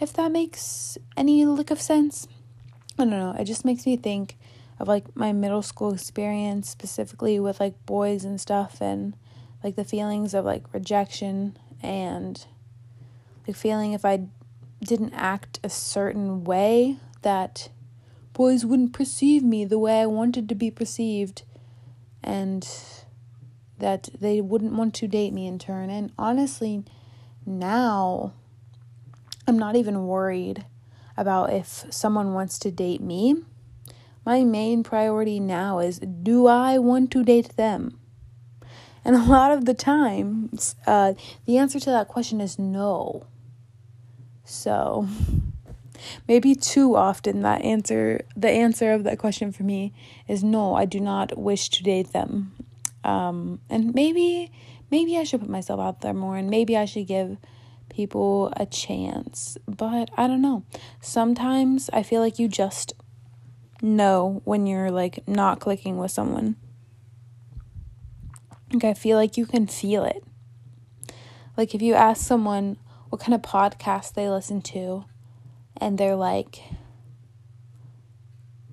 if 0.00 0.12
that 0.12 0.30
makes 0.30 0.98
any 1.16 1.44
lick 1.44 1.70
of 1.70 1.80
sense. 1.80 2.28
I 2.98 3.04
don't 3.04 3.10
know. 3.10 3.34
It 3.38 3.44
just 3.44 3.64
makes 3.64 3.86
me 3.86 3.96
think 3.96 4.36
of 4.78 4.88
like 4.88 5.14
my 5.16 5.32
middle 5.32 5.62
school 5.62 5.92
experience, 5.92 6.68
specifically 6.68 7.40
with 7.40 7.60
like 7.60 7.86
boys 7.86 8.24
and 8.24 8.40
stuff, 8.40 8.80
and 8.80 9.16
like 9.64 9.76
the 9.76 9.84
feelings 9.84 10.34
of 10.34 10.44
like 10.44 10.72
rejection 10.72 11.56
and 11.82 12.44
the 13.46 13.54
feeling 13.54 13.92
if 13.92 14.04
I 14.04 14.26
didn't 14.82 15.14
act 15.14 15.58
a 15.62 15.70
certain 15.70 16.44
way 16.44 16.98
that 17.22 17.70
boys 18.32 18.64
wouldn't 18.64 18.92
perceive 18.92 19.42
me 19.42 19.64
the 19.64 19.78
way 19.78 20.00
I 20.00 20.06
wanted 20.06 20.48
to 20.48 20.54
be 20.54 20.70
perceived 20.70 21.42
and 22.22 22.68
that 23.78 24.08
they 24.20 24.40
wouldn't 24.40 24.72
want 24.72 24.94
to 24.94 25.08
date 25.08 25.32
me 25.32 25.46
in 25.46 25.58
turn. 25.58 25.90
And 25.90 26.12
honestly, 26.18 26.84
now 27.44 28.32
I'm 29.46 29.58
not 29.58 29.76
even 29.76 30.06
worried 30.06 30.66
about 31.16 31.52
if 31.52 31.86
someone 31.90 32.34
wants 32.34 32.58
to 32.60 32.70
date 32.70 33.00
me. 33.00 33.36
My 34.24 34.44
main 34.44 34.82
priority 34.82 35.38
now 35.38 35.78
is 35.78 35.98
do 35.98 36.46
I 36.46 36.78
want 36.78 37.10
to 37.12 37.24
date 37.24 37.56
them? 37.56 37.98
And 39.04 39.14
a 39.14 39.24
lot 39.24 39.52
of 39.52 39.66
the 39.66 39.74
times, 39.74 40.74
uh, 40.84 41.14
the 41.46 41.58
answer 41.58 41.78
to 41.78 41.90
that 41.90 42.08
question 42.08 42.40
is 42.40 42.58
no. 42.58 43.26
So, 44.46 45.08
maybe 46.28 46.54
too 46.54 46.96
often 46.96 47.42
that 47.42 47.62
answer, 47.62 48.24
the 48.36 48.48
answer 48.48 48.92
of 48.92 49.04
that 49.04 49.18
question 49.18 49.50
for 49.52 49.64
me 49.64 49.92
is 50.28 50.44
no, 50.44 50.74
I 50.74 50.84
do 50.84 51.00
not 51.00 51.36
wish 51.36 51.68
to 51.70 51.82
date 51.82 52.12
them. 52.12 52.54
Um, 53.02 53.60
and 53.68 53.92
maybe, 53.92 54.52
maybe 54.90 55.18
I 55.18 55.24
should 55.24 55.40
put 55.40 55.50
myself 55.50 55.80
out 55.80 56.00
there 56.00 56.14
more 56.14 56.36
and 56.36 56.48
maybe 56.48 56.76
I 56.76 56.84
should 56.84 57.08
give 57.08 57.36
people 57.88 58.52
a 58.56 58.66
chance. 58.66 59.58
But 59.66 60.10
I 60.16 60.28
don't 60.28 60.42
know. 60.42 60.64
Sometimes 61.00 61.90
I 61.92 62.04
feel 62.04 62.20
like 62.20 62.38
you 62.38 62.46
just 62.46 62.92
know 63.82 64.42
when 64.44 64.66
you're 64.66 64.90
like 64.92 65.26
not 65.26 65.58
clicking 65.58 65.98
with 65.98 66.12
someone. 66.12 66.56
Like 68.72 68.84
I 68.84 68.94
feel 68.94 69.16
like 69.16 69.36
you 69.36 69.46
can 69.46 69.66
feel 69.66 70.04
it. 70.04 70.22
Like 71.56 71.74
if 71.74 71.82
you 71.82 71.94
ask 71.94 72.24
someone 72.24 72.76
what 73.08 73.20
kind 73.20 73.34
of 73.34 73.42
podcast 73.42 74.14
they 74.14 74.28
listen 74.28 74.60
to 74.62 75.04
and 75.76 75.98
they're 75.98 76.16
like, 76.16 76.62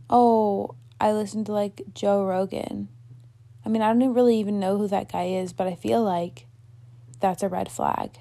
"Oh, 0.10 0.76
I 1.00 1.12
listen 1.12 1.44
to 1.46 1.52
like 1.52 1.82
Joe 1.94 2.26
Rogan." 2.26 2.90
I 3.66 3.70
mean, 3.70 3.82
I 3.82 3.94
don't 3.94 4.14
really 4.14 4.40
even 4.40 4.60
know 4.60 4.78
who 4.78 4.88
that 4.88 5.12
guy 5.12 5.26
is, 5.26 5.54
but 5.54 5.68
I 5.68 5.76
feel 5.76 6.04
like 6.04 6.48
that's 7.20 7.44
a 7.44 7.50
red 7.50 7.72
flag. 7.72 8.18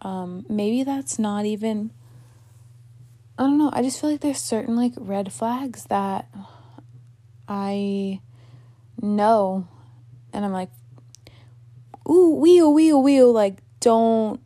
Um, 0.00 0.44
maybe 0.48 0.82
that's 0.82 1.18
not 1.18 1.44
even 1.44 1.92
I 3.38 3.44
don't 3.44 3.58
know. 3.58 3.70
I 3.72 3.82
just 3.82 4.00
feel 4.00 4.10
like 4.10 4.20
there's 4.20 4.38
certain 4.38 4.76
like 4.76 4.92
red 4.96 5.32
flags 5.32 5.84
that 5.84 6.28
I 7.48 8.20
know 9.00 9.66
and 10.32 10.44
I'm 10.44 10.52
like 10.52 10.70
ooh 12.08 12.34
wheel 12.34 12.72
wheel 12.72 13.02
wheel 13.02 13.32
like 13.32 13.58
don't 13.80 14.40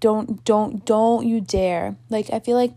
don't 0.00 0.44
don't 0.44 0.84
don't 0.84 1.26
you 1.26 1.40
dare. 1.40 1.96
Like 2.10 2.30
I 2.32 2.40
feel 2.40 2.56
like 2.56 2.74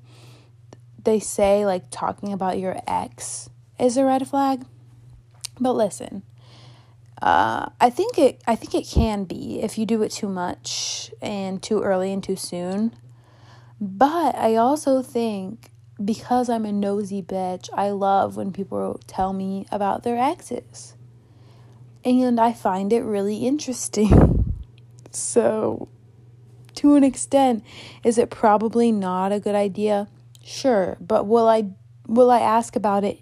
they 1.04 1.20
say 1.20 1.66
like 1.66 1.90
talking 1.92 2.34
about 2.34 2.60
your 2.60 2.78
ex 2.88 3.50
is 3.80 3.98
a 3.98 4.06
red 4.06 4.28
flag. 4.28 4.66
But 5.60 5.74
listen, 5.74 6.24
uh, 7.22 7.70
I 7.80 7.90
think 7.90 8.18
it 8.18 8.42
I 8.48 8.56
think 8.56 8.76
it 8.76 8.88
can 8.88 9.24
be 9.24 9.62
if 9.62 9.78
you 9.78 9.86
do 9.86 10.02
it 10.04 10.12
too 10.12 10.30
much 10.30 11.12
and 11.22 11.62
too 11.62 11.82
early 11.82 12.12
and 12.12 12.24
too 12.24 12.36
soon. 12.36 12.96
But 13.80 14.36
I 14.36 14.56
also 14.56 15.02
think 15.02 15.70
because 16.04 16.50
I'm 16.50 16.66
a 16.66 16.72
nosy 16.72 17.22
bitch, 17.22 17.70
I 17.74 17.90
love 17.92 18.36
when 18.36 18.52
people 18.52 19.00
tell 19.08 19.34
me 19.34 19.66
about 19.72 20.04
their 20.04 20.18
exes. 20.18 20.96
And 22.04 22.40
I 22.40 22.54
find 22.54 22.94
it 22.94 23.02
really 23.02 23.46
interesting. 23.48 24.54
so, 25.12 25.88
to 26.76 26.96
an 26.96 27.04
extent, 27.04 27.64
is 28.04 28.18
it 28.18 28.30
probably 28.30 28.92
not 28.92 29.32
a 29.32 29.40
good 29.40 29.56
idea? 29.56 30.08
Sure, 30.44 30.98
but 31.00 31.26
will 31.26 31.48
I 31.48 31.72
will 32.08 32.30
I 32.30 32.40
ask 32.40 32.76
about 32.76 33.04
it? 33.04 33.22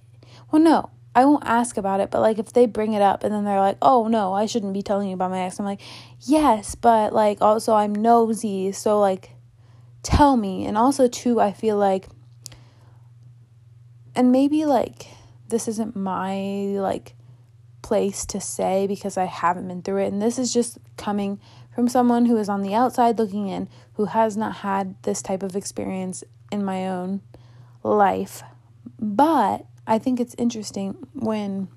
Well, 0.51 0.61
no. 0.61 0.89
I 1.15 1.25
won't 1.25 1.45
ask 1.45 1.77
about 1.77 1.99
it, 1.99 2.09
but 2.09 2.21
like 2.21 2.39
if 2.39 2.53
they 2.53 2.65
bring 2.65 2.93
it 2.93 3.01
up 3.03 3.23
and 3.23 3.31
then 3.31 3.43
they're 3.43 3.59
like, 3.59 3.77
"Oh, 3.83 4.07
no, 4.07 4.33
I 4.33 4.47
shouldn't 4.47 4.73
be 4.73 4.81
telling 4.81 5.09
you 5.09 5.13
about 5.13 5.29
my 5.29 5.41
ex." 5.41 5.59
I'm 5.59 5.65
like, 5.65 5.79
"Yes, 6.21 6.73
but 6.73 7.13
like 7.13 7.39
also 7.39 7.75
I'm 7.75 7.93
nosy, 7.93 8.71
so 8.71 8.99
like 8.99 9.33
tell 10.03 10.37
me. 10.37 10.65
And 10.65 10.77
also, 10.77 11.07
too, 11.07 11.39
I 11.39 11.51
feel 11.51 11.77
like, 11.77 12.07
and 14.15 14.31
maybe 14.31 14.65
like 14.65 15.07
this 15.47 15.67
isn't 15.67 15.95
my 15.95 16.35
like 16.77 17.15
place 17.81 18.25
to 18.27 18.39
say 18.39 18.85
because 18.85 19.17
I 19.17 19.25
haven't 19.25 19.67
been 19.67 19.81
through 19.81 20.03
it. 20.03 20.13
And 20.13 20.21
this 20.21 20.37
is 20.37 20.53
just 20.53 20.77
coming 20.97 21.39
from 21.73 21.87
someone 21.87 22.25
who 22.25 22.37
is 22.37 22.49
on 22.49 22.61
the 22.61 22.73
outside 22.73 23.17
looking 23.17 23.47
in, 23.47 23.67
who 23.93 24.05
has 24.05 24.37
not 24.37 24.57
had 24.57 25.01
this 25.03 25.21
type 25.21 25.43
of 25.43 25.55
experience 25.55 26.23
in 26.51 26.63
my 26.63 26.87
own 26.87 27.21
life. 27.83 28.43
But 28.99 29.65
I 29.87 29.99
think 29.99 30.19
it's 30.19 30.35
interesting 30.37 30.95
when 31.13 31.67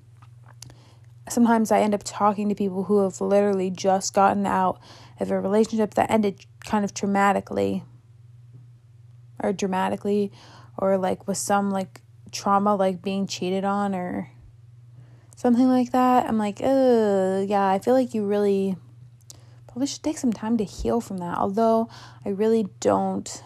sometimes 1.29 1.71
I 1.71 1.79
end 1.79 1.93
up 1.93 2.03
talking 2.03 2.47
to 2.49 2.55
people 2.55 2.83
who 2.85 3.03
have 3.03 3.19
literally 3.19 3.69
just 3.69 4.13
gotten 4.13 4.45
out 4.45 4.79
of 5.19 5.31
a 5.31 5.39
relationship 5.39 5.95
that 5.95 6.09
ended 6.11 6.45
kind 6.65 6.85
of 6.85 6.93
traumatically 6.93 7.83
or 9.41 9.51
dramatically 9.51 10.31
or 10.77 10.97
like 10.97 11.27
with 11.27 11.37
some 11.37 11.71
like 11.71 12.01
trauma 12.31 12.75
like 12.75 13.01
being 13.01 13.27
cheated 13.27 13.63
on 13.63 13.95
or 13.95 14.29
something 15.35 15.67
like 15.67 15.91
that. 15.91 16.27
I'm 16.27 16.37
like, 16.37 16.61
uh 16.61 17.43
yeah, 17.47 17.67
I 17.67 17.79
feel 17.79 17.93
like 17.93 18.13
you 18.13 18.25
really 18.25 18.75
probably 19.77 19.85
should 19.85 20.01
take 20.01 20.17
some 20.17 20.33
time 20.33 20.57
to 20.57 20.63
heal 20.63 20.99
from 20.99 21.19
that. 21.19 21.37
Although 21.37 21.87
I 22.25 22.29
really 22.29 22.67
don't 22.79 23.43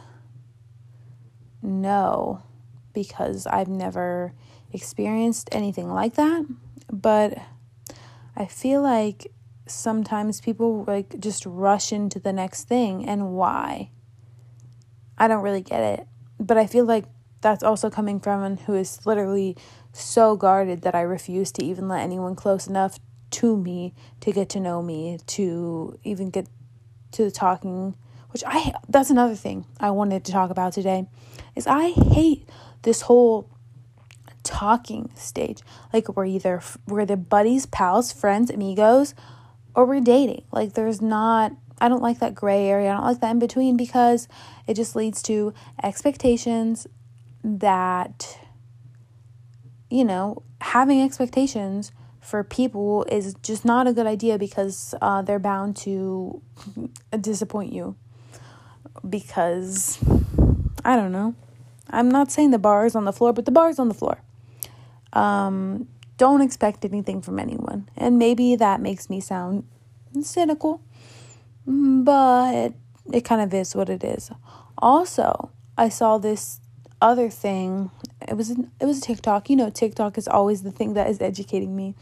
know 1.62 2.42
because 2.94 3.46
I've 3.46 3.68
never 3.68 4.32
experienced 4.72 5.50
anything 5.52 5.90
like 5.90 6.14
that. 6.14 6.46
But 6.90 7.38
I 8.34 8.46
feel 8.46 8.82
like 8.82 9.30
sometimes 9.68 10.40
people 10.40 10.86
like 10.88 11.20
just 11.20 11.46
rush 11.46 11.92
into 11.92 12.18
the 12.18 12.32
next 12.32 12.64
thing 12.64 13.06
and 13.10 13.34
why? 13.34 13.92
I 15.18 15.28
don't 15.28 15.44
really 15.44 15.62
get 15.62 15.82
it. 15.82 16.08
But 16.40 16.58
I 16.58 16.66
feel 16.66 16.86
like 16.86 17.04
that's 17.42 17.62
also 17.62 17.90
coming 17.90 18.22
from 18.22 18.36
someone 18.36 18.56
who 18.56 18.76
is 18.76 19.06
literally 19.06 19.58
so 19.91 20.38
guarded 20.38 20.84
that 20.84 20.96
I 20.96 21.02
refuse 21.02 21.52
to 21.52 21.65
even 21.65 21.89
let 21.89 22.04
anyone 22.04 22.36
close 22.36 22.67
enough 22.67 23.00
to 23.32 23.58
me 23.58 23.94
to 24.22 24.32
get 24.32 24.50
to 24.50 24.60
know 24.60 24.82
me, 24.82 25.20
to 25.28 25.98
even 26.04 26.30
get 26.30 26.48
to 27.13 27.32
talking, 27.32 27.96
which 28.30 28.44
I 28.46 28.74
that's 28.88 29.10
another 29.10 29.36
thing 29.36 29.65
I 29.80 29.91
wanted 29.91 30.26
to 30.26 30.32
talk 30.32 30.50
about 30.50 30.74
today. 30.74 31.08
Is 31.56 31.67
I 31.67 31.91
hate 31.91 32.48
this 32.84 33.02
whole 33.02 33.50
talking 34.44 35.12
stage. 35.15 35.62
Like 35.94 36.10
we're 36.15 36.26
either 36.26 36.62
we're 36.88 37.06
the 37.06 37.17
buddies, 37.17 37.65
pals, 37.65 38.12
friends, 38.12 38.50
amigos, 38.50 39.13
or 39.76 39.86
we're 39.86 40.02
dating. 40.02 40.44
Like 40.52 40.74
there's 40.74 41.02
not 41.02 41.54
I 41.80 41.89
don't 41.89 42.04
like 42.04 42.20
that 42.20 42.36
gray 42.36 42.67
area. 42.67 42.91
I 42.91 42.94
don't 42.94 43.04
like 43.04 43.22
that 43.22 43.32
in 43.32 43.39
between 43.39 43.76
because 43.76 44.28
it 44.67 44.76
just 44.76 44.96
leads 44.96 45.24
to 45.24 45.52
expectations 45.82 46.86
that, 47.44 48.38
you 49.89 50.06
know, 50.06 50.44
having 50.62 51.02
expectations 51.02 51.91
for 52.21 52.43
people 52.43 53.05
is 53.05 53.36
just 53.43 53.65
not 53.65 53.88
a 53.88 53.93
good 53.93 54.07
idea 54.07 54.38
because 54.38 54.95
uh, 55.01 55.21
they're 55.21 55.39
bound 55.39 55.75
to 55.77 56.41
disappoint 57.19 57.73
you. 57.73 57.95
Because, 59.07 59.97
I 60.86 60.95
don't 60.95 61.12
know. 61.12 61.36
I'm 61.89 62.10
not 62.10 62.31
saying 62.31 62.51
the 62.51 62.60
bar 62.60 62.86
is 62.86 62.95
on 62.95 63.05
the 63.05 63.13
floor, 63.13 63.34
but 63.34 63.45
the 63.45 63.51
bar 63.51 63.69
is 63.69 63.79
on 63.79 63.89
the 63.89 63.93
floor. 63.93 64.21
Um, 65.12 65.88
don't 66.17 66.41
expect 66.41 66.86
anything 66.86 67.21
from 67.21 67.39
anyone. 67.39 67.89
And 67.97 68.17
maybe 68.17 68.55
that 68.55 68.79
makes 68.79 69.10
me 69.10 69.19
sound 69.19 69.65
cynical 70.21 70.81
but 71.65 72.73
it 73.12 73.21
kind 73.21 73.41
of 73.41 73.53
is 73.53 73.75
what 73.75 73.89
it 73.89 74.03
is. 74.03 74.31
Also, 74.77 75.51
I 75.77 75.89
saw 75.89 76.17
this 76.17 76.60
other 77.02 77.30
thing. 77.30 77.92
It 78.28 78.36
was 78.36 78.52
it 78.52 78.86
was 78.86 79.02
TikTok. 79.02 79.50
You 79.50 79.56
know, 79.56 79.70
TikTok 79.70 80.18
is 80.18 80.28
always 80.28 80.64
the 80.64 80.72
thing 80.72 80.94
that 80.94 81.10
is 81.10 81.22
educating 81.22 81.76
me. 81.76 81.96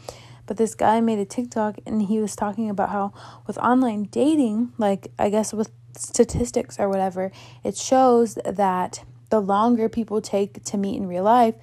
But 0.46 0.56
this 0.56 0.74
guy 0.74 1.00
made 1.00 1.18
a 1.18 1.24
TikTok 1.24 1.78
and 1.86 2.02
he 2.02 2.18
was 2.18 2.34
talking 2.34 2.68
about 2.68 2.90
how 2.90 3.12
with 3.46 3.56
online 3.58 4.04
dating, 4.04 4.72
like 4.78 5.08
I 5.18 5.30
guess 5.30 5.52
with 5.52 5.70
statistics 5.96 6.78
or 6.78 6.88
whatever, 6.88 7.30
it 7.62 7.76
shows 7.76 8.34
that 8.44 9.04
the 9.30 9.40
longer 9.40 9.88
people 9.88 10.20
take 10.20 10.64
to 10.64 10.76
meet 10.76 10.96
in 10.96 11.06
real 11.06 11.22
life, 11.22 11.54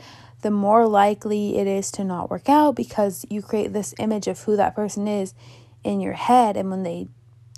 the 0.41 0.51
more 0.51 0.87
likely 0.87 1.57
it 1.57 1.67
is 1.67 1.91
to 1.91 2.03
not 2.05 2.29
work 2.29 2.47
out 2.47 2.75
because 2.75 3.25
you 3.29 3.41
create 3.41 3.73
this 3.73 3.93
image 3.99 4.27
of 4.27 4.39
who 4.41 4.55
that 4.55 4.75
person 4.75 5.07
is 5.07 5.33
in 5.83 5.99
your 5.99 6.13
head 6.13 6.55
and 6.55 6.69
when 6.69 6.83
they 6.83 7.07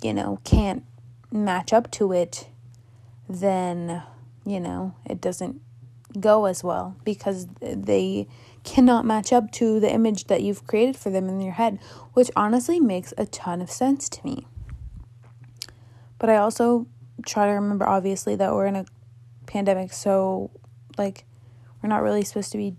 you 0.02 0.14
know, 0.14 0.40
can't 0.44 0.84
match 1.30 1.72
up 1.72 1.90
to 1.92 2.12
it, 2.12 2.48
then, 3.28 4.02
you 4.44 4.60
know, 4.60 4.94
it 5.04 5.20
doesn't 5.20 5.60
go 6.18 6.46
as 6.46 6.64
well 6.64 6.96
because 7.04 7.46
they 7.60 8.26
cannot 8.64 9.04
match 9.04 9.32
up 9.32 9.50
to 9.52 9.80
the 9.80 9.90
image 9.90 10.26
that 10.26 10.42
you've 10.42 10.66
created 10.66 10.96
for 10.96 11.10
them 11.10 11.28
in 11.28 11.40
your 11.40 11.52
head, 11.52 11.78
which 12.14 12.30
honestly 12.36 12.80
makes 12.80 13.14
a 13.16 13.26
ton 13.26 13.60
of 13.60 13.70
sense 13.70 14.08
to 14.08 14.24
me. 14.24 14.46
But 16.18 16.30
I 16.30 16.36
also 16.36 16.86
try 17.24 17.46
to 17.46 17.52
remember, 17.52 17.88
obviously, 17.88 18.36
that 18.36 18.52
we're 18.52 18.66
in 18.66 18.76
a 18.76 18.84
pandemic, 19.46 19.92
so 19.92 20.50
like 20.98 21.24
we're 21.82 21.88
not 21.88 22.02
really 22.02 22.24
supposed 22.24 22.52
to 22.52 22.58
be 22.58 22.76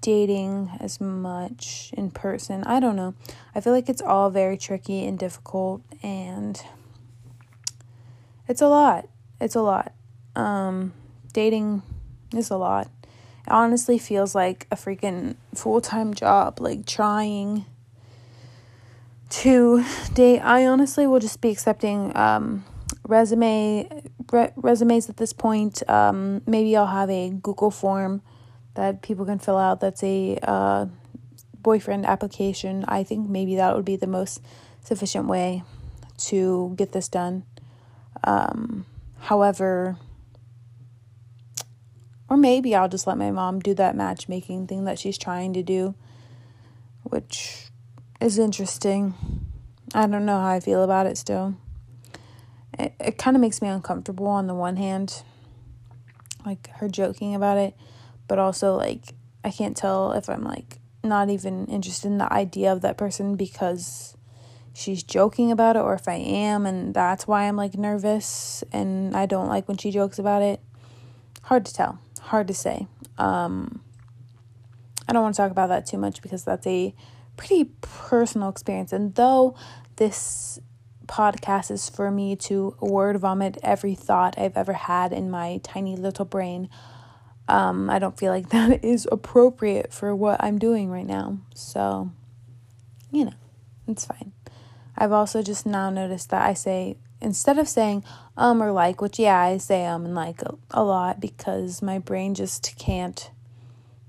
dating 0.00 0.70
as 0.80 1.00
much 1.00 1.90
in 1.96 2.10
person. 2.10 2.62
I 2.64 2.78
don't 2.78 2.94
know. 2.94 3.14
I 3.54 3.60
feel 3.60 3.72
like 3.72 3.88
it's 3.88 4.02
all 4.02 4.28
very 4.28 4.58
tricky 4.58 5.06
and 5.06 5.18
difficult 5.18 5.80
and 6.02 6.60
it's 8.46 8.60
a 8.60 8.68
lot. 8.68 9.08
It's 9.40 9.54
a 9.54 9.62
lot. 9.62 9.94
Um 10.36 10.92
dating 11.32 11.82
is 12.36 12.50
a 12.50 12.56
lot. 12.56 12.86
It 13.46 13.50
honestly 13.50 13.98
feels 13.98 14.34
like 14.34 14.66
a 14.70 14.76
freaking 14.76 15.36
full-time 15.54 16.14
job 16.14 16.60
like 16.60 16.86
trying 16.86 17.66
to 19.30 19.84
date. 20.14 20.40
I 20.40 20.66
honestly 20.66 21.06
will 21.06 21.20
just 21.20 21.40
be 21.40 21.50
accepting 21.50 22.16
um 22.16 22.64
resume 23.06 23.88
re- 24.32 24.52
resumes 24.56 25.08
at 25.08 25.16
this 25.16 25.32
point. 25.32 25.82
Um 25.88 26.42
maybe 26.46 26.76
I'll 26.76 26.86
have 26.86 27.10
a 27.10 27.30
Google 27.30 27.70
form 27.70 28.22
that 28.74 29.02
people 29.02 29.24
can 29.24 29.38
fill 29.38 29.58
out 29.58 29.80
that's 29.80 30.02
a 30.02 30.38
uh, 30.42 30.86
boyfriend 31.64 32.06
application. 32.06 32.84
I 32.86 33.02
think 33.04 33.28
maybe 33.28 33.56
that 33.56 33.74
would 33.74 33.84
be 33.84 33.96
the 33.96 34.06
most 34.06 34.40
sufficient 34.82 35.26
way 35.26 35.62
to 36.18 36.74
get 36.76 36.92
this 36.92 37.08
done. 37.08 37.44
Um, 38.22 38.84
however, 39.20 39.96
or 42.34 42.36
maybe 42.36 42.74
I'll 42.74 42.88
just 42.88 43.06
let 43.06 43.18
my 43.18 43.30
mom 43.30 43.60
do 43.60 43.74
that 43.74 43.96
matchmaking 43.96 44.66
thing 44.66 44.84
that 44.84 44.98
she's 44.98 45.18
trying 45.18 45.52
to 45.54 45.62
do, 45.62 45.94
which 47.02 47.68
is 48.20 48.38
interesting. 48.38 49.14
I 49.94 50.06
don't 50.06 50.26
know 50.26 50.40
how 50.40 50.48
I 50.48 50.60
feel 50.60 50.82
about 50.82 51.06
it 51.06 51.16
still. 51.16 51.54
It, 52.78 52.94
it 52.98 53.18
kind 53.18 53.36
of 53.36 53.40
makes 53.40 53.62
me 53.62 53.68
uncomfortable 53.68 54.26
on 54.26 54.46
the 54.46 54.54
one 54.54 54.76
hand, 54.76 55.22
like 56.44 56.68
her 56.76 56.88
joking 56.88 57.34
about 57.34 57.58
it 57.58 57.74
but 58.28 58.38
also 58.38 58.76
like 58.76 59.14
I 59.42 59.50
can't 59.50 59.76
tell 59.76 60.12
if 60.12 60.28
I'm 60.28 60.44
like 60.44 60.78
not 61.02 61.28
even 61.28 61.66
interested 61.66 62.08
in 62.08 62.18
the 62.18 62.32
idea 62.32 62.72
of 62.72 62.80
that 62.80 62.96
person 62.96 63.36
because 63.36 64.16
she's 64.72 65.02
joking 65.02 65.52
about 65.52 65.76
it 65.76 65.80
or 65.80 65.94
if 65.94 66.08
I 66.08 66.14
am 66.14 66.66
and 66.66 66.94
that's 66.94 67.26
why 67.26 67.44
I'm 67.44 67.56
like 67.56 67.74
nervous 67.74 68.64
and 68.72 69.14
I 69.14 69.26
don't 69.26 69.48
like 69.48 69.68
when 69.68 69.76
she 69.76 69.90
jokes 69.90 70.18
about 70.18 70.42
it. 70.42 70.60
Hard 71.42 71.66
to 71.66 71.74
tell. 71.74 71.98
Hard 72.24 72.48
to 72.48 72.54
say. 72.54 72.86
Um, 73.18 73.80
I 75.08 75.12
don't 75.12 75.22
want 75.22 75.34
to 75.34 75.42
talk 75.42 75.50
about 75.50 75.68
that 75.68 75.86
too 75.86 75.98
much 75.98 76.22
because 76.22 76.44
that's 76.44 76.66
a 76.66 76.94
pretty 77.36 77.64
personal 77.80 78.48
experience. 78.48 78.92
And 78.92 79.14
though 79.14 79.54
this 79.96 80.58
podcast 81.06 81.70
is 81.70 81.88
for 81.88 82.10
me 82.10 82.34
to 82.34 82.74
word 82.80 83.18
vomit 83.18 83.58
every 83.62 83.94
thought 83.94 84.38
I've 84.38 84.56
ever 84.56 84.72
had 84.72 85.12
in 85.12 85.30
my 85.30 85.60
tiny 85.62 85.96
little 85.96 86.24
brain, 86.24 86.70
um, 87.46 87.90
I 87.90 87.98
don't 87.98 88.18
feel 88.18 88.32
like 88.32 88.48
that 88.50 88.84
is 88.84 89.06
appropriate 89.12 89.92
for 89.92 90.14
what 90.16 90.42
I'm 90.42 90.58
doing 90.58 90.90
right 90.90 91.06
now. 91.06 91.38
So, 91.54 92.10
you 93.12 93.26
know, 93.26 93.34
it's 93.86 94.06
fine. 94.06 94.32
I've 94.96 95.12
also 95.12 95.42
just 95.42 95.66
now 95.66 95.90
noticed 95.90 96.30
that 96.30 96.42
I 96.42 96.54
say, 96.54 96.96
instead 97.24 97.58
of 97.58 97.68
saying 97.68 98.04
um 98.36 98.62
or 98.62 98.72
like, 98.72 99.00
which 99.00 99.18
yeah, 99.18 99.38
I 99.38 99.58
say 99.58 99.86
um 99.86 100.04
and 100.04 100.14
like 100.14 100.42
a, 100.42 100.54
a 100.70 100.84
lot 100.84 101.20
because 101.20 101.82
my 101.82 101.98
brain 101.98 102.34
just 102.34 102.76
can't 102.78 103.30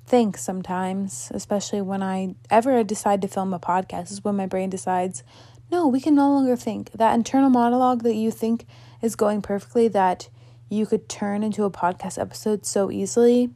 think 0.06 0.38
sometimes, 0.38 1.32
especially 1.34 1.82
when 1.82 2.04
I 2.04 2.36
ever 2.49 2.84
decide 2.84 3.21
to 3.23 3.28
film 3.28 3.54
a 3.54 3.60
podcast, 3.60 4.12
is 4.12 4.23
when 4.23 4.36
my 4.36 4.45
brain 4.45 4.69
decides, 4.69 5.23
no, 5.71 5.88
we 5.88 5.99
can 5.99 6.15
no 6.15 6.32
longer 6.32 6.56
think. 6.56 6.91
That 6.91 7.15
internal 7.15 7.49
monologue 7.49 8.04
that 8.04 8.15
you 8.15 8.30
think 8.32 8.65
is 9.01 9.15
going 9.15 9.41
perfectly, 9.41 9.88
that 9.89 10.30
you 10.69 10.86
could 10.86 11.10
turn 11.10 11.43
into 11.43 11.63
a 11.63 11.71
podcast 11.71 12.19
episode 12.19 12.65
so 12.65 12.91
easily. 12.91 13.49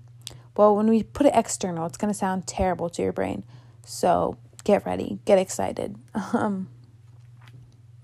Well, 0.58 0.76
when 0.76 0.88
we 0.88 1.04
put 1.04 1.28
it 1.28 1.34
external, 1.36 1.86
it's 1.86 1.98
going 1.98 2.12
to 2.12 2.18
sound 2.18 2.48
terrible 2.48 2.90
to 2.90 3.02
your 3.02 3.14
brain. 3.14 3.44
So 3.86 4.38
get 4.64 4.86
ready, 4.86 5.20
get 5.26 5.38
excited. 5.38 5.96
Um, 6.34 6.70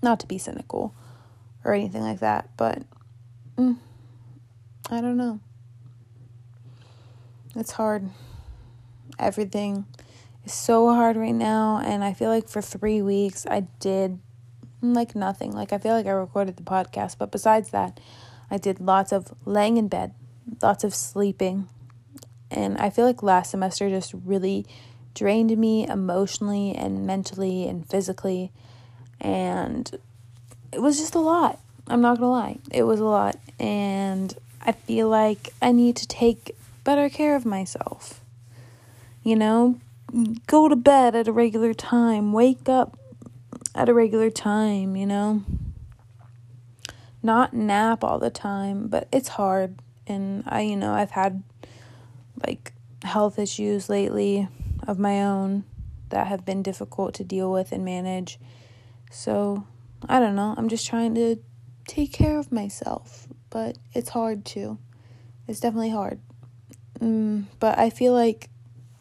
not 0.02 0.20
to 0.20 0.26
be 0.26 0.38
cynical 0.38 0.94
or 1.66 1.74
anything 1.74 2.02
like 2.02 2.20
that, 2.20 2.48
but 2.56 2.82
mm, 3.58 3.76
I 4.88 5.00
don't 5.00 5.16
know. 5.16 5.40
It's 7.56 7.72
hard. 7.72 8.08
Everything 9.18 9.84
is 10.44 10.54
so 10.54 10.94
hard 10.94 11.16
right 11.16 11.34
now, 11.34 11.82
and 11.84 12.04
I 12.04 12.12
feel 12.12 12.30
like 12.30 12.48
for 12.48 12.62
three 12.62 13.02
weeks 13.02 13.46
I 13.50 13.66
did 13.80 14.20
like 14.80 15.16
nothing. 15.16 15.50
Like, 15.50 15.72
I 15.72 15.78
feel 15.78 15.92
like 15.92 16.06
I 16.06 16.10
recorded 16.10 16.56
the 16.56 16.62
podcast, 16.62 17.18
but 17.18 17.32
besides 17.32 17.70
that, 17.70 17.98
I 18.48 18.58
did 18.58 18.78
lots 18.78 19.10
of 19.10 19.34
laying 19.44 19.76
in 19.76 19.88
bed, 19.88 20.14
lots 20.62 20.84
of 20.84 20.94
sleeping. 20.94 21.68
And 22.48 22.78
I 22.78 22.90
feel 22.90 23.06
like 23.06 23.24
last 23.24 23.50
semester 23.50 23.88
just 23.88 24.14
really 24.14 24.66
drained 25.14 25.58
me 25.58 25.84
emotionally 25.88 26.76
and 26.76 27.04
mentally 27.04 27.66
and 27.66 27.84
physically. 27.84 28.52
And 29.20 29.90
it 30.72 30.80
was 30.80 30.98
just 30.98 31.14
a 31.14 31.20
lot. 31.20 31.60
I'm 31.88 32.00
not 32.00 32.18
to 32.18 32.26
lie. 32.26 32.58
It 32.70 32.82
was 32.82 33.00
a 33.00 33.04
lot. 33.04 33.36
And 33.58 34.34
I 34.62 34.72
feel 34.72 35.08
like 35.08 35.50
I 35.62 35.72
need 35.72 35.96
to 35.96 36.06
take 36.06 36.56
better 36.84 37.08
care 37.08 37.36
of 37.36 37.46
myself. 37.46 38.20
You 39.22 39.36
know, 39.36 39.78
go 40.46 40.68
to 40.68 40.76
bed 40.76 41.14
at 41.14 41.28
a 41.28 41.32
regular 41.32 41.74
time, 41.74 42.32
wake 42.32 42.68
up 42.68 42.98
at 43.74 43.88
a 43.88 43.94
regular 43.94 44.30
time, 44.30 44.96
you 44.96 45.06
know 45.06 45.42
not 47.26 47.52
nap 47.52 48.04
all 48.04 48.18
the 48.18 48.30
time, 48.30 48.86
but 48.86 49.08
it's 49.12 49.28
hard. 49.28 49.78
And 50.06 50.44
I, 50.46 50.62
you 50.62 50.76
know, 50.76 50.94
I've 50.94 51.10
had 51.10 51.42
like 52.46 52.72
health 53.02 53.38
issues 53.38 53.90
lately 53.90 54.48
of 54.86 54.98
my 54.98 55.22
own 55.22 55.64
that 56.08 56.28
have 56.28 56.46
been 56.46 56.62
difficult 56.62 57.12
to 57.14 57.24
deal 57.24 57.52
with 57.52 57.72
and 57.72 57.84
manage. 57.84 58.38
So, 59.10 59.66
I 60.08 60.20
don't 60.20 60.36
know. 60.36 60.54
I'm 60.56 60.68
just 60.68 60.86
trying 60.86 61.14
to 61.16 61.36
take 61.86 62.12
care 62.12 62.38
of 62.38 62.52
myself, 62.52 63.28
but 63.50 63.78
it's 63.92 64.10
hard 64.10 64.44
too. 64.44 64.78
It's 65.48 65.60
definitely 65.60 65.90
hard. 65.90 66.20
Mm, 67.00 67.44
but 67.60 67.78
I 67.78 67.90
feel 67.90 68.12
like 68.12 68.50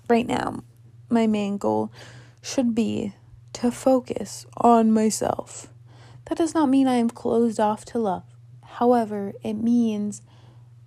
right 0.10 0.28
now, 0.28 0.64
my 1.10 1.28
main 1.28 1.58
goal 1.58 1.92
should 2.42 2.76
be 2.76 3.14
to 3.54 3.72
focus 3.72 4.46
on 4.58 4.92
myself 4.92 5.70
that 6.26 6.38
does 6.38 6.54
not 6.54 6.70
mean 6.70 6.88
I 6.88 6.96
am 6.96 7.10
closed 7.10 7.60
off 7.60 7.86
to 7.86 8.00
love. 8.00 8.24
However, 8.64 9.34
it 9.44 9.54
means 9.54 10.22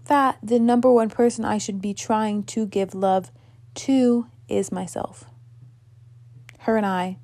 that 0.06 0.38
the 0.42 0.58
number 0.58 0.92
one 0.92 1.10
person 1.10 1.44
I 1.44 1.58
should 1.58 1.80
be 1.80 1.94
trying 1.94 2.42
to 2.44 2.66
give 2.66 2.94
love 2.94 3.30
to 3.76 4.26
is 4.48 4.72
myself. 4.72 5.24
Her 6.60 6.76
and 6.76 6.86
I 6.86 7.18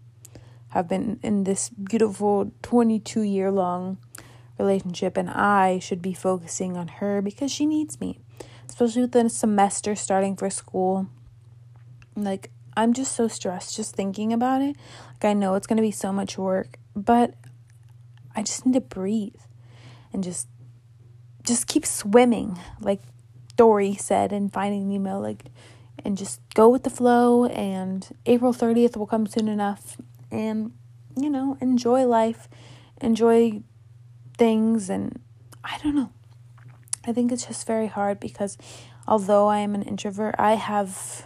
have 0.74 0.88
been 0.88 1.20
in 1.22 1.44
this 1.44 1.68
beautiful 1.68 2.50
22 2.62 3.22
year 3.22 3.50
long 3.52 3.96
relationship, 4.58 5.16
and 5.16 5.30
I 5.30 5.78
should 5.78 6.02
be 6.02 6.12
focusing 6.12 6.76
on 6.76 6.88
her 6.98 7.22
because 7.22 7.52
she 7.52 7.64
needs 7.64 8.00
me, 8.00 8.18
especially 8.68 9.02
with 9.02 9.12
the 9.12 9.30
semester 9.30 9.94
starting 9.94 10.34
for 10.34 10.50
school. 10.50 11.06
Like, 12.16 12.50
I'm 12.76 12.92
just 12.92 13.14
so 13.14 13.28
stressed 13.28 13.76
just 13.76 13.94
thinking 13.94 14.32
about 14.32 14.62
it. 14.62 14.74
Like, 15.12 15.24
I 15.24 15.32
know 15.32 15.54
it's 15.54 15.68
going 15.68 15.76
to 15.76 15.82
be 15.82 15.92
so 15.92 16.12
much 16.12 16.36
work, 16.36 16.76
but 16.96 17.34
I 18.34 18.42
just 18.42 18.66
need 18.66 18.74
to 18.74 18.80
breathe 18.80 19.40
and 20.12 20.24
just 20.24 20.48
just 21.44 21.68
keep 21.68 21.86
swimming, 21.86 22.58
like 22.80 23.02
Dory 23.56 23.94
said 23.94 24.32
in 24.32 24.48
Finding 24.48 24.88
Nemo, 24.88 25.20
like 25.20 25.44
and 26.04 26.18
just 26.18 26.40
go 26.54 26.68
with 26.68 26.82
the 26.82 26.90
flow 26.90 27.44
and 27.46 28.08
April 28.26 28.52
30th 28.52 28.96
will 28.96 29.06
come 29.06 29.26
soon 29.28 29.46
enough 29.46 29.96
and 30.34 30.72
you 31.16 31.30
know, 31.30 31.56
enjoy 31.60 32.04
life, 32.06 32.48
enjoy 33.00 33.62
things 34.36 34.90
and 34.90 35.20
I 35.62 35.78
don't 35.82 35.94
know. 35.94 36.10
I 37.06 37.12
think 37.12 37.32
it's 37.32 37.46
just 37.46 37.66
very 37.66 37.86
hard 37.86 38.20
because 38.20 38.58
although 39.06 39.48
I 39.48 39.58
am 39.58 39.74
an 39.74 39.82
introvert, 39.82 40.34
I 40.38 40.54
have 40.54 41.24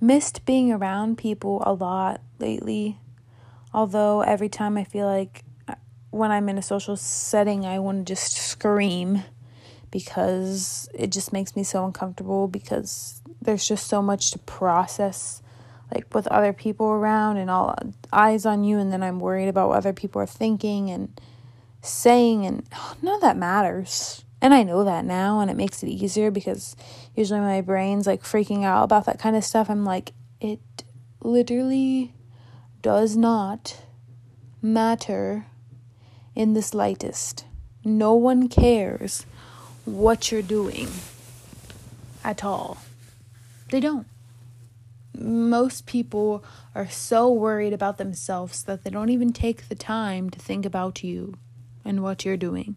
missed 0.00 0.44
being 0.44 0.72
around 0.72 1.18
people 1.18 1.62
a 1.66 1.72
lot 1.72 2.20
lately. 2.38 2.98
Although 3.74 4.22
every 4.22 4.48
time 4.48 4.76
I 4.76 4.84
feel 4.84 5.06
like 5.06 5.44
uh, 5.68 5.74
when 6.10 6.30
I'm 6.30 6.48
in 6.48 6.58
a 6.58 6.62
social 6.62 6.96
setting, 6.96 7.66
I 7.66 7.78
want 7.78 8.06
to 8.06 8.14
just 8.14 8.32
scream 8.32 9.22
because 9.90 10.88
it 10.94 11.10
just 11.10 11.32
makes 11.32 11.54
me 11.54 11.62
so 11.62 11.84
uncomfortable 11.84 12.48
because 12.48 13.20
there's 13.40 13.66
just 13.66 13.86
so 13.86 14.00
much 14.00 14.30
to 14.30 14.38
process 14.40 15.41
like 15.94 16.12
with 16.14 16.26
other 16.28 16.52
people 16.52 16.86
around 16.86 17.36
and 17.36 17.50
all 17.50 17.76
eyes 18.12 18.46
on 18.46 18.64
you 18.64 18.78
and 18.78 18.92
then 18.92 19.02
I'm 19.02 19.20
worried 19.20 19.48
about 19.48 19.68
what 19.68 19.78
other 19.78 19.92
people 19.92 20.20
are 20.22 20.26
thinking 20.26 20.90
and 20.90 21.20
saying 21.82 22.46
and 22.46 22.66
none 23.02 23.16
of 23.16 23.20
that 23.20 23.36
matters. 23.36 24.24
And 24.40 24.52
I 24.52 24.64
know 24.64 24.84
that 24.84 25.04
now 25.04 25.40
and 25.40 25.50
it 25.50 25.56
makes 25.56 25.82
it 25.82 25.88
easier 25.88 26.30
because 26.30 26.74
usually 27.14 27.40
my 27.40 27.60
brain's 27.60 28.06
like 28.06 28.22
freaking 28.22 28.64
out 28.64 28.84
about 28.84 29.06
that 29.06 29.18
kind 29.18 29.36
of 29.36 29.44
stuff. 29.44 29.70
I'm 29.70 29.84
like 29.84 30.12
it 30.40 30.60
literally 31.20 32.12
does 32.80 33.16
not 33.16 33.82
matter 34.60 35.46
in 36.34 36.54
the 36.54 36.62
slightest. 36.62 37.44
No 37.84 38.14
one 38.14 38.48
cares 38.48 39.26
what 39.84 40.30
you're 40.30 40.42
doing 40.42 40.88
at 42.24 42.44
all. 42.44 42.78
They 43.70 43.80
don't. 43.80 44.06
Most 45.16 45.86
people 45.86 46.44
are 46.74 46.88
so 46.88 47.30
worried 47.30 47.72
about 47.72 47.98
themselves 47.98 48.62
that 48.64 48.84
they 48.84 48.90
don't 48.90 49.10
even 49.10 49.32
take 49.32 49.68
the 49.68 49.74
time 49.74 50.30
to 50.30 50.38
think 50.38 50.64
about 50.64 51.04
you 51.04 51.34
and 51.84 52.02
what 52.02 52.24
you're 52.24 52.36
doing. 52.36 52.76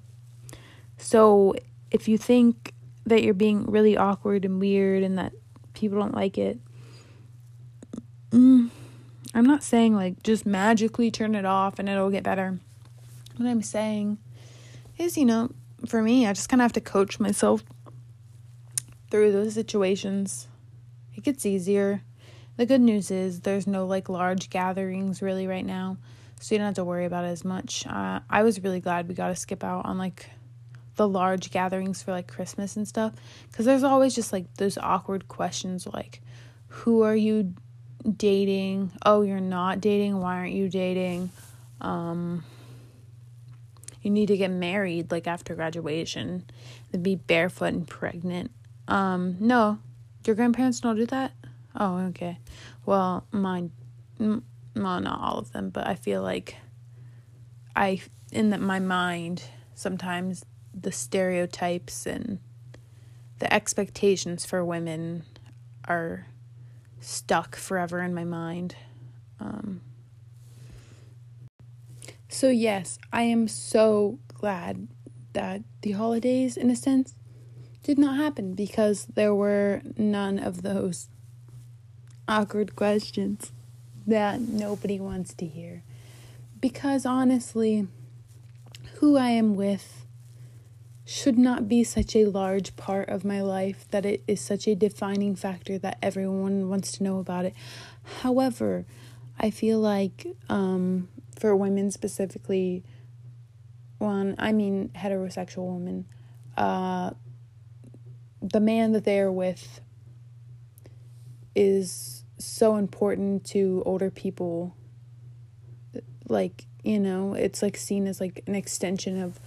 So, 0.98 1.54
if 1.92 2.08
you 2.08 2.18
think 2.18 2.74
that 3.06 3.24
you're 3.24 3.34
being 3.34 3.66
really 3.66 3.96
awkward 3.96 4.44
and 4.46 4.60
weird 4.60 5.04
and 5.04 5.18
that 5.18 5.34
people 5.74 6.00
don't 6.00 6.16
like 6.16 6.38
it, 6.38 6.60
mm, 8.32 8.70
I'm 9.34 9.46
not 9.46 9.64
saying 9.64 9.96
like 9.96 10.24
just 10.24 10.46
magically 10.46 11.12
turn 11.12 11.36
it 11.36 11.46
off 11.46 11.80
and 11.80 11.88
it'll 11.88 12.10
get 12.10 12.24
better 12.24 12.60
what 13.38 13.50
I'm 13.50 13.62
saying 13.62 14.18
is, 14.98 15.18
you 15.18 15.26
know, 15.26 15.52
for 15.86 16.02
me, 16.02 16.26
I 16.26 16.34
just 16.34 16.50
kind 16.50 16.62
of 16.62 16.66
have 16.66 16.74
to 16.74 16.82
coach 16.82 17.20
myself 17.20 17.64
through 19.10 19.32
those 19.32 19.54
situations. 19.54 20.48
It 21.16 21.24
gets 21.24 21.46
easier. 21.46 22.02
The 22.58 22.66
good 22.66 22.82
news 22.82 23.12
is 23.12 23.42
there's 23.42 23.68
no 23.68 23.86
like 23.86 24.08
large 24.08 24.50
gatherings 24.50 25.22
really 25.22 25.48
right 25.48 25.66
now, 25.66 25.98
so 26.40 26.56
you 26.56 26.60
don't 26.60 26.68
have 26.68 26.76
to 26.76 26.86
worry 26.86 27.06
about 27.06 27.26
it 27.26 27.30
as 27.30 27.44
much. 27.44 27.86
Uh, 27.86 28.22
I 28.30 28.44
was 28.44 28.64
really 28.64 28.80
glad 28.80 29.08
we 29.08 29.14
got 29.14 29.28
to 29.28 29.36
skip 29.36 29.64
out 29.64 29.86
on 29.86 29.98
like 29.98 30.30
the 30.96 31.08
large 31.08 31.52
gatherings 31.52 32.02
for 32.02 32.12
like 32.12 32.28
Christmas 32.28 32.78
and 32.78 32.88
stuff 32.88 33.14
because 33.52 33.66
there's 33.66 33.84
always 33.84 34.16
just 34.16 34.32
like 34.32 34.46
those 34.56 34.78
awkward 34.78 35.28
questions 35.28 35.86
like, 35.86 36.22
who 36.68 37.02
are 37.02 37.16
you 37.16 37.54
dating? 38.16 38.92
Oh, 39.06 39.22
you're 39.22 39.40
not 39.40 39.82
dating. 39.82 40.20
Why 40.20 40.36
aren't 40.36 40.54
you 40.54 40.70
dating? 40.70 41.32
Um, 41.82 42.44
you 44.02 44.12
need 44.12 44.28
to 44.28 44.38
get 44.38 44.52
married 44.52 45.12
like 45.12 45.28
after 45.28 45.56
graduation 45.56 46.46
and 46.94 47.04
be 47.04 47.16
barefoot 47.16 47.74
and 47.74 47.88
pregnant. 47.88 48.52
Um, 48.88 49.38
no, 49.40 49.80
your 50.26 50.36
grandparents 50.36 50.80
don't 50.80 50.96
do 50.96 51.06
that. 51.08 51.32
Oh, 51.76 51.98
okay. 52.08 52.40
Well, 52.86 53.26
mine, 53.32 53.72
well, 54.20 54.42
not 54.74 55.20
all 55.20 55.40
of 55.40 55.52
them, 55.52 55.70
but 55.70 55.88
I 55.88 55.96
feel 55.96 56.22
like 56.22 56.56
I 57.76 58.02
in 58.32 58.50
that 58.52 58.62
my 58.62 58.80
mind 58.80 59.44
sometimes 59.74 60.46
the 60.74 60.92
stereotypes 60.92 62.06
and 62.06 62.40
the 63.40 63.54
expectations 63.54 64.46
for 64.46 64.64
women 64.64 65.24
are 65.88 66.28
stuck 67.00 67.56
forever 67.56 68.02
in 68.02 68.14
my 68.14 68.24
mind. 68.24 68.76
Um, 69.40 69.82
so, 72.30 72.50
yes, 72.50 72.98
I 73.14 73.24
am 73.24 73.48
so 73.48 74.20
glad 74.34 74.88
that 75.34 75.62
the 75.82 75.92
holidays, 75.92 76.58
in 76.58 76.70
a 76.70 76.76
sense, 76.76 77.16
did 77.84 77.98
not 77.98 78.18
happen 78.18 78.56
because 78.56 79.06
there 79.06 79.34
were 79.34 79.82
none 79.98 80.40
of 80.40 80.62
those 80.62 81.08
awkward 82.28 82.76
questions 82.76 83.52
that 84.08 84.40
nobody 84.40 85.00
wants 85.00 85.34
to 85.36 85.46
hear. 85.46 85.84
Because 86.60 87.06
honestly, 87.06 87.88
who 88.96 89.18
I 89.18 89.30
am 89.30 89.56
with 89.56 90.06
should 91.06 91.38
not 91.38 91.68
be 91.68 91.84
such 91.84 92.16
a 92.16 92.26
large 92.26 92.76
part 92.76 93.08
of 93.10 93.24
my 93.24 93.42
life 93.42 93.86
that 93.92 94.06
it 94.06 94.24
is 94.28 94.42
such 94.42 94.68
a 94.68 94.74
defining 94.74 95.36
factor 95.36 95.78
that 95.78 95.98
everyone 96.02 96.68
wants 96.68 96.92
to 96.94 97.04
know 97.04 97.20
about 97.20 97.46
it. 97.46 97.54
However, 98.22 98.86
I 99.40 99.52
feel 99.52 99.80
like 99.80 100.26
um, 100.50 101.10
for 101.38 101.56
women 101.56 101.92
specifically, 101.92 102.84
one, 104.00 104.36
I 104.40 104.52
mean 104.52 104.90
heterosexual 104.96 105.74
women, 105.74 106.06
uh, 106.58 107.12
the 108.42 108.60
man 108.60 108.94
that 108.94 109.04
they 109.04 109.20
are 109.20 109.32
with 109.32 109.82
is 111.56 112.15
so 112.38 112.76
important 112.76 113.46
to 113.46 113.84
older 113.86 114.10
people. 114.10 114.76
Like, 116.28 116.66
you 116.84 117.00
know, 117.00 117.34
it's 117.34 117.62
like 117.62 117.78
seen 117.78 118.08
as 118.08 118.20
like 118.20 118.44
an 118.48 118.56
extension 118.56 119.22
of 119.22 119.40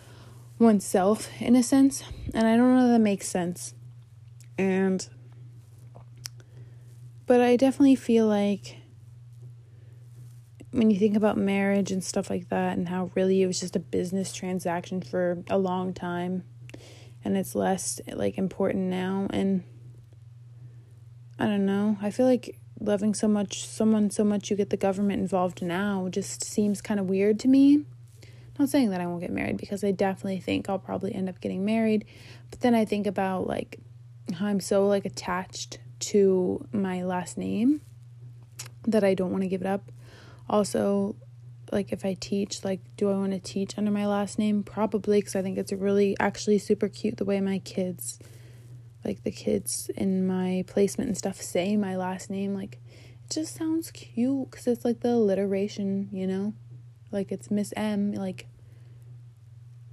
oneself 0.59 1.29
in 1.40 1.57
a 1.57 1.62
sense. 1.62 2.03
And 2.35 2.46
I 2.46 2.57
don't 2.57 2.74
know 2.74 2.87
if 2.87 2.92
that 2.92 3.01
makes 3.01 3.29
sense. 3.29 3.74
And, 4.57 5.09
but 7.27 7.40
I 7.40 7.57
definitely 7.57 7.96
feel 7.96 8.27
like 8.27 8.77
when 10.70 10.90
you 10.90 10.98
think 10.98 11.16
about 11.16 11.37
marriage 11.37 11.90
and 11.90 12.05
stuff 12.05 12.29
like 12.29 12.48
that, 12.51 12.77
and 12.77 12.88
how 12.88 13.11
really 13.14 13.42
it 13.42 13.46
was 13.46 13.61
just 13.61 13.77
a 13.77 13.81
business 13.81 14.33
transaction 14.33 15.01
for 15.01 15.42
a 15.48 15.59
long 15.59 15.94
time, 15.94 16.44
and 17.24 17.37
it's 17.37 17.55
less 17.55 18.01
like 18.12 18.37
important 18.37 18.85
now. 18.85 19.29
And 19.31 19.64
I 21.38 21.46
don't 21.46 21.66
know, 21.66 21.96
I 22.03 22.11
feel 22.11 22.27
like 22.27 22.59
loving 22.81 23.14
so 23.14 23.27
much 23.27 23.67
someone 23.67 24.11
so 24.11 24.23
much 24.23 24.51
you 24.51 24.57
get 24.57 24.71
the 24.71 24.77
government 24.77 25.21
involved 25.21 25.62
now 25.62 26.09
just 26.11 26.45
seems 26.45 26.81
kind 26.81 27.01
of 27.01 27.07
weird 27.07 27.38
to 27.38 27.49
me 27.49 27.85
not 28.59 28.69
saying 28.69 28.91
that 28.91 29.01
I 29.01 29.07
won't 29.07 29.21
get 29.21 29.31
married 29.31 29.57
because 29.57 29.85
I 29.85 29.93
definitely 29.93 30.41
think 30.41 30.69
I'll 30.69 30.79
probably 30.79 31.14
end 31.14 31.29
up 31.29 31.41
getting 31.41 31.64
married. 31.64 32.05
But 32.51 32.61
then 32.61 32.75
I 32.75 32.85
think 32.85 33.07
about 33.07 33.47
like 33.47 33.79
how 34.35 34.47
I'm 34.47 34.61
so 34.61 34.87
like 34.87 35.05
attached 35.05 35.79
to 36.01 36.67
my 36.73 37.05
last 37.05 37.38
name 37.38 37.81
that 38.87 39.05
I 39.05 39.14
don't 39.14 39.31
want 39.31 39.43
to 39.43 39.49
give 39.49 39.61
it 39.61 39.67
up. 39.67 39.93
Also, 40.49 41.14
like 41.71 41.93
if 41.93 42.05
I 42.05 42.14
teach, 42.14 42.64
like 42.64 42.81
do 42.97 43.11
I 43.11 43.14
want 43.14 43.33
to 43.33 43.38
teach 43.38 43.79
under 43.79 43.91
my 43.91 44.07
last 44.07 44.38
name? 44.38 44.62
Probably 44.62 45.21
because 45.21 45.37
I 45.37 45.43
think 45.43 45.57
it's 45.57 45.73
really 45.73 46.17
actually 46.19 46.59
super 46.59 46.88
cute 46.88 47.19
the 47.19 47.25
way 47.25 47.41
my 47.41 47.61
kids 47.61 48.19
like 49.05 49.23
the 49.23 49.31
kids 49.31 49.91
in 49.97 50.27
my 50.27 50.65
placement 50.67 51.09
and 51.09 51.17
stuff 51.17 51.41
say 51.41 51.77
my 51.77 51.97
last 51.97 52.31
name 52.31 52.55
like 52.55 52.79
it 53.25 53.31
just 53.31 53.55
sounds 53.55 53.91
cute 53.91 54.51
cuz 54.51 54.67
it's 54.67 54.85
like 54.85 55.01
the 55.01 55.13
alliteration, 55.13 56.09
you 56.13 56.27
know? 56.27 56.55
Like 57.11 57.33
it's 57.33 57.51
Miss 57.51 57.73
M, 57.77 58.13
like, 58.13 58.47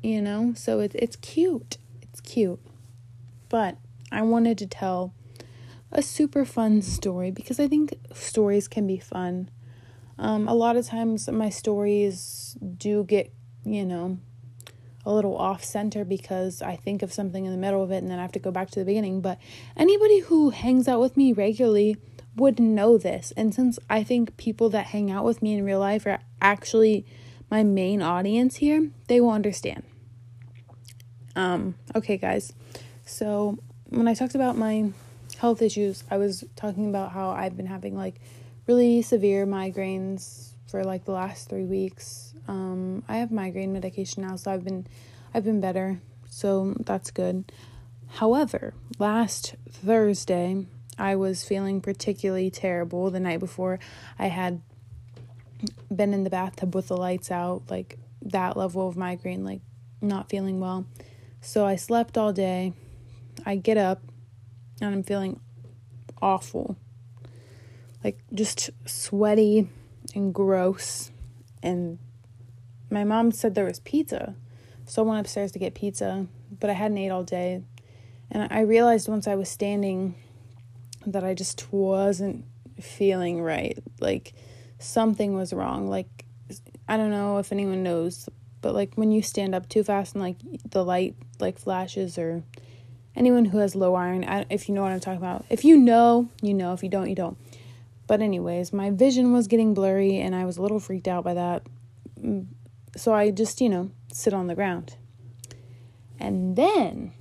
you 0.02 0.22
know? 0.22 0.54
So 0.56 0.80
it, 0.80 0.92
it's 0.96 1.16
cute. 1.18 1.78
It's 2.02 2.22
cute. 2.22 2.60
But 3.50 3.78
I 4.12 4.22
wanted 4.22 4.58
to 4.60 4.68
tell 4.68 5.14
a 5.92 6.02
super 6.02 6.46
fun 6.46 6.82
story 6.82 7.32
because 7.32 7.60
I 7.60 7.68
think 7.68 7.94
stories 8.14 8.68
can 8.68 8.88
be 8.88 8.98
fun. 8.98 9.50
Um, 10.18 10.48
a 10.48 10.54
lot 10.54 10.78
of 10.78 10.88
times 10.88 11.30
my 11.30 11.50
stories 11.50 12.58
do 12.78 13.04
get, 13.04 13.34
you 13.64 13.86
know, 13.86 14.18
a 15.06 15.14
little 15.14 15.38
off 15.38 15.64
center 15.64 16.04
because 16.04 16.62
I 16.62 16.76
think 16.76 17.02
of 17.02 17.14
something 17.14 17.46
in 17.46 17.52
the 17.52 17.58
middle 17.58 17.84
of 17.84 17.92
it 17.92 17.98
and 17.98 18.10
then 18.10 18.20
I 18.20 18.22
have 18.24 18.32
to 18.34 18.40
go 18.40 18.52
back 18.52 18.72
to 18.72 18.80
the 18.80 18.86
beginning. 18.86 19.22
But 19.22 19.40
anybody 19.78 20.20
who 20.20 20.50
hangs 20.50 20.88
out 20.88 21.00
with 21.00 21.16
me 21.16 21.34
regularly 21.34 21.98
would 22.36 22.60
know 22.60 22.98
this. 22.98 23.32
And 23.38 23.54
since 23.54 23.80
I 23.90 24.04
think 24.04 24.36
people 24.38 24.70
that 24.72 24.88
hang 24.88 25.12
out 25.12 25.24
with 25.24 25.42
me 25.42 25.54
in 25.54 25.64
real 25.64 25.80
life 25.80 26.06
are 26.06 26.20
actually 26.42 27.06
my 27.50 27.64
main 27.64 28.02
audience 28.02 28.58
here, 28.58 28.90
they 29.08 29.22
will 29.22 29.30
understand. 29.30 29.84
Um, 31.36 31.76
okay, 31.96 32.18
guys. 32.18 32.54
So, 33.06 33.60
when 33.90 34.08
I 34.08 34.14
talked 34.14 34.36
about 34.36 34.58
my 34.58 34.92
health 35.38 35.62
issues, 35.62 36.04
I 36.10 36.18
was 36.18 36.44
talking 36.56 36.90
about 36.90 37.12
how 37.12 37.30
I've 37.30 37.56
been 37.56 37.68
having 37.68 37.96
like 37.96 38.16
really 38.68 39.02
severe 39.02 39.46
migraines 39.46 40.55
for 40.68 40.84
like 40.84 41.06
the 41.06 41.12
last 41.12 41.50
3 41.50 41.66
weeks. 41.66 42.34
Um, 42.48 43.04
I 43.08 43.18
have 43.18 43.32
migraine 43.32 43.74
medication 43.74 44.24
now, 44.24 44.36
so 44.36 44.52
I've 44.52 44.64
been 44.64 44.88
I've 45.34 45.44
been 45.44 45.62
better. 45.62 46.00
So, 46.30 46.76
that's 46.80 47.12
good. 47.12 47.52
However, 48.08 48.74
last 49.00 49.56
Thursday, 49.70 50.66
I 50.98 51.16
was 51.16 51.44
feeling 51.44 51.82
particularly 51.82 52.50
terrible 52.50 53.10
the 53.10 53.20
night 53.20 53.40
before. 53.40 53.80
I 54.18 54.28
had 54.28 54.62
been 55.94 56.14
in 56.14 56.24
the 56.24 56.30
bathtub 56.30 56.76
with 56.76 56.88
the 56.88 56.98
lights 56.98 57.32
out, 57.32 57.64
like 57.70 57.98
that 58.22 58.58
level 58.58 58.88
of 58.88 58.98
migraine, 58.98 59.44
like 59.44 59.62
not 60.02 60.30
feeling 60.30 60.60
well. 60.60 60.86
So 61.42 61.66
I 61.66 61.76
slept 61.76 62.18
all 62.18 62.34
day. 62.34 62.74
I 63.46 63.56
get 63.56 63.78
up 63.78 64.02
and 64.82 64.94
I'm 64.94 65.04
feeling 65.04 65.40
awful. 66.22 66.78
Like 68.04 68.20
just 68.34 68.70
sweaty 68.86 69.70
and 70.16 70.34
gross. 70.34 71.12
And 71.62 72.00
my 72.90 73.04
mom 73.04 73.32
said 73.32 73.54
there 73.54 73.66
was 73.66 73.80
pizza. 73.80 74.36
So 74.86 75.04
I 75.04 75.06
went 75.06 75.20
upstairs 75.20 75.52
to 75.52 75.60
get 75.60 75.76
pizza, 75.76 76.28
but 76.60 76.70
I 76.70 76.74
hadn't 76.74 76.98
ate 76.98 77.10
all 77.10 77.24
day. 77.24 77.62
And 78.32 78.52
I 78.52 78.62
realized 78.62 79.08
once 79.08 79.28
I 79.28 79.36
was 79.36 79.50
standing 79.50 80.16
that 81.06 81.24
I 81.24 81.34
just 81.34 81.72
wasn't 81.72 82.46
feeling 82.82 83.42
right. 83.42 83.78
Like 84.00 84.34
something 84.80 85.36
was 85.36 85.54
wrong. 85.54 85.88
Like 85.88 86.26
I 86.88 86.98
don't 86.98 87.12
know 87.12 87.40
if 87.40 87.52
anyone 87.52 87.84
knows, 87.84 88.30
but 88.62 88.74
like 88.74 88.96
when 88.96 89.12
you 89.12 89.22
stand 89.22 89.56
up 89.56 89.70
too 89.70 89.84
fast 89.84 90.16
and 90.16 90.24
like 90.24 90.38
the 90.70 90.84
light 90.84 91.16
like 91.40 91.60
flashes 91.60 92.18
or 92.18 92.44
anyone 93.16 93.46
who 93.46 93.58
has 93.60 93.76
low 93.76 93.96
iron, 93.96 94.24
if 94.50 94.68
you 94.68 94.76
know 94.76 94.84
what 94.84 94.92
I'm 94.92 95.00
talking 95.00 95.18
about. 95.18 95.46
If 95.50 95.66
you 95.66 95.78
know, 95.78 96.30
you 96.42 96.54
know. 96.54 96.74
If 96.74 96.84
you 96.84 96.90
don't, 96.90 97.10
you 97.10 97.16
don't. 97.16 97.38
But 98.08 98.22
anyways, 98.22 98.72
my 98.72 98.92
vision 98.92 99.34
was 99.34 99.48
getting 99.48 99.74
blurry 99.74 100.18
and 100.20 100.36
I 100.36 100.46
was 100.46 100.58
a 100.58 100.62
little 100.62 100.80
freaked 100.80 101.08
out 101.08 101.24
by 101.24 101.34
that. 101.34 101.64
Mm, 102.20 102.48
so 102.96 103.14
I 103.14 103.32
just, 103.32 103.62
you 103.62 103.70
know, 103.70 103.92
sit 104.12 104.34
on 104.34 104.48
the 104.48 104.56
ground. 104.56 104.98
And 106.20 106.56
then 106.56 107.14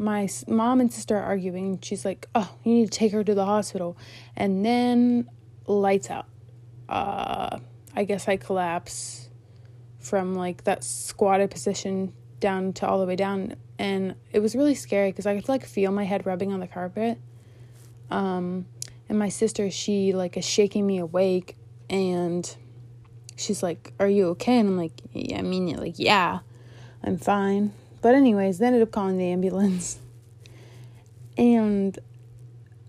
my 0.00 0.28
mom 0.48 0.80
and 0.80 0.92
sister 0.92 1.18
are 1.18 1.22
arguing. 1.22 1.78
She's 1.82 2.04
like, 2.04 2.26
"Oh, 2.34 2.56
you 2.64 2.72
need 2.72 2.90
to 2.90 2.98
take 2.98 3.12
her 3.12 3.22
to 3.22 3.34
the 3.34 3.44
hospital." 3.44 3.98
And 4.34 4.64
then 4.64 5.28
lights 5.66 6.10
out. 6.10 6.26
Uh, 6.88 7.58
I 7.94 8.04
guess 8.04 8.26
I 8.26 8.36
collapse 8.36 9.28
from 9.98 10.34
like 10.34 10.64
that 10.64 10.82
squatted 10.82 11.50
position 11.50 12.14
down 12.40 12.72
to 12.72 12.88
all 12.88 12.98
the 12.98 13.06
way 13.06 13.16
down, 13.16 13.56
and 13.78 14.14
it 14.32 14.40
was 14.40 14.56
really 14.56 14.74
scary 14.74 15.10
because 15.10 15.26
I 15.26 15.36
could 15.36 15.48
like 15.48 15.66
feel 15.66 15.92
my 15.92 16.04
head 16.04 16.24
rubbing 16.24 16.50
on 16.50 16.60
the 16.60 16.66
carpet. 16.66 17.18
Um, 18.10 18.66
and 19.08 19.18
my 19.18 19.28
sister, 19.28 19.70
she 19.70 20.12
like 20.12 20.36
is 20.36 20.44
shaking 20.44 20.86
me 20.86 20.98
awake, 20.98 21.56
and 21.88 22.56
she's 23.36 23.62
like, 23.62 23.92
"Are 23.98 24.08
you 24.08 24.28
okay?" 24.28 24.58
And 24.58 24.68
I'm 24.68 24.76
like, 24.76 24.92
"Yeah, 25.12 25.38
I 25.38 25.42
mean, 25.42 25.68
it. 25.68 25.78
like, 25.78 25.98
yeah, 25.98 26.40
I'm 27.02 27.18
fine." 27.18 27.72
But, 28.02 28.14
anyways, 28.14 28.58
they 28.58 28.66
ended 28.66 28.82
up 28.82 28.92
calling 28.92 29.18
the 29.18 29.26
ambulance. 29.26 29.98
And 31.36 31.98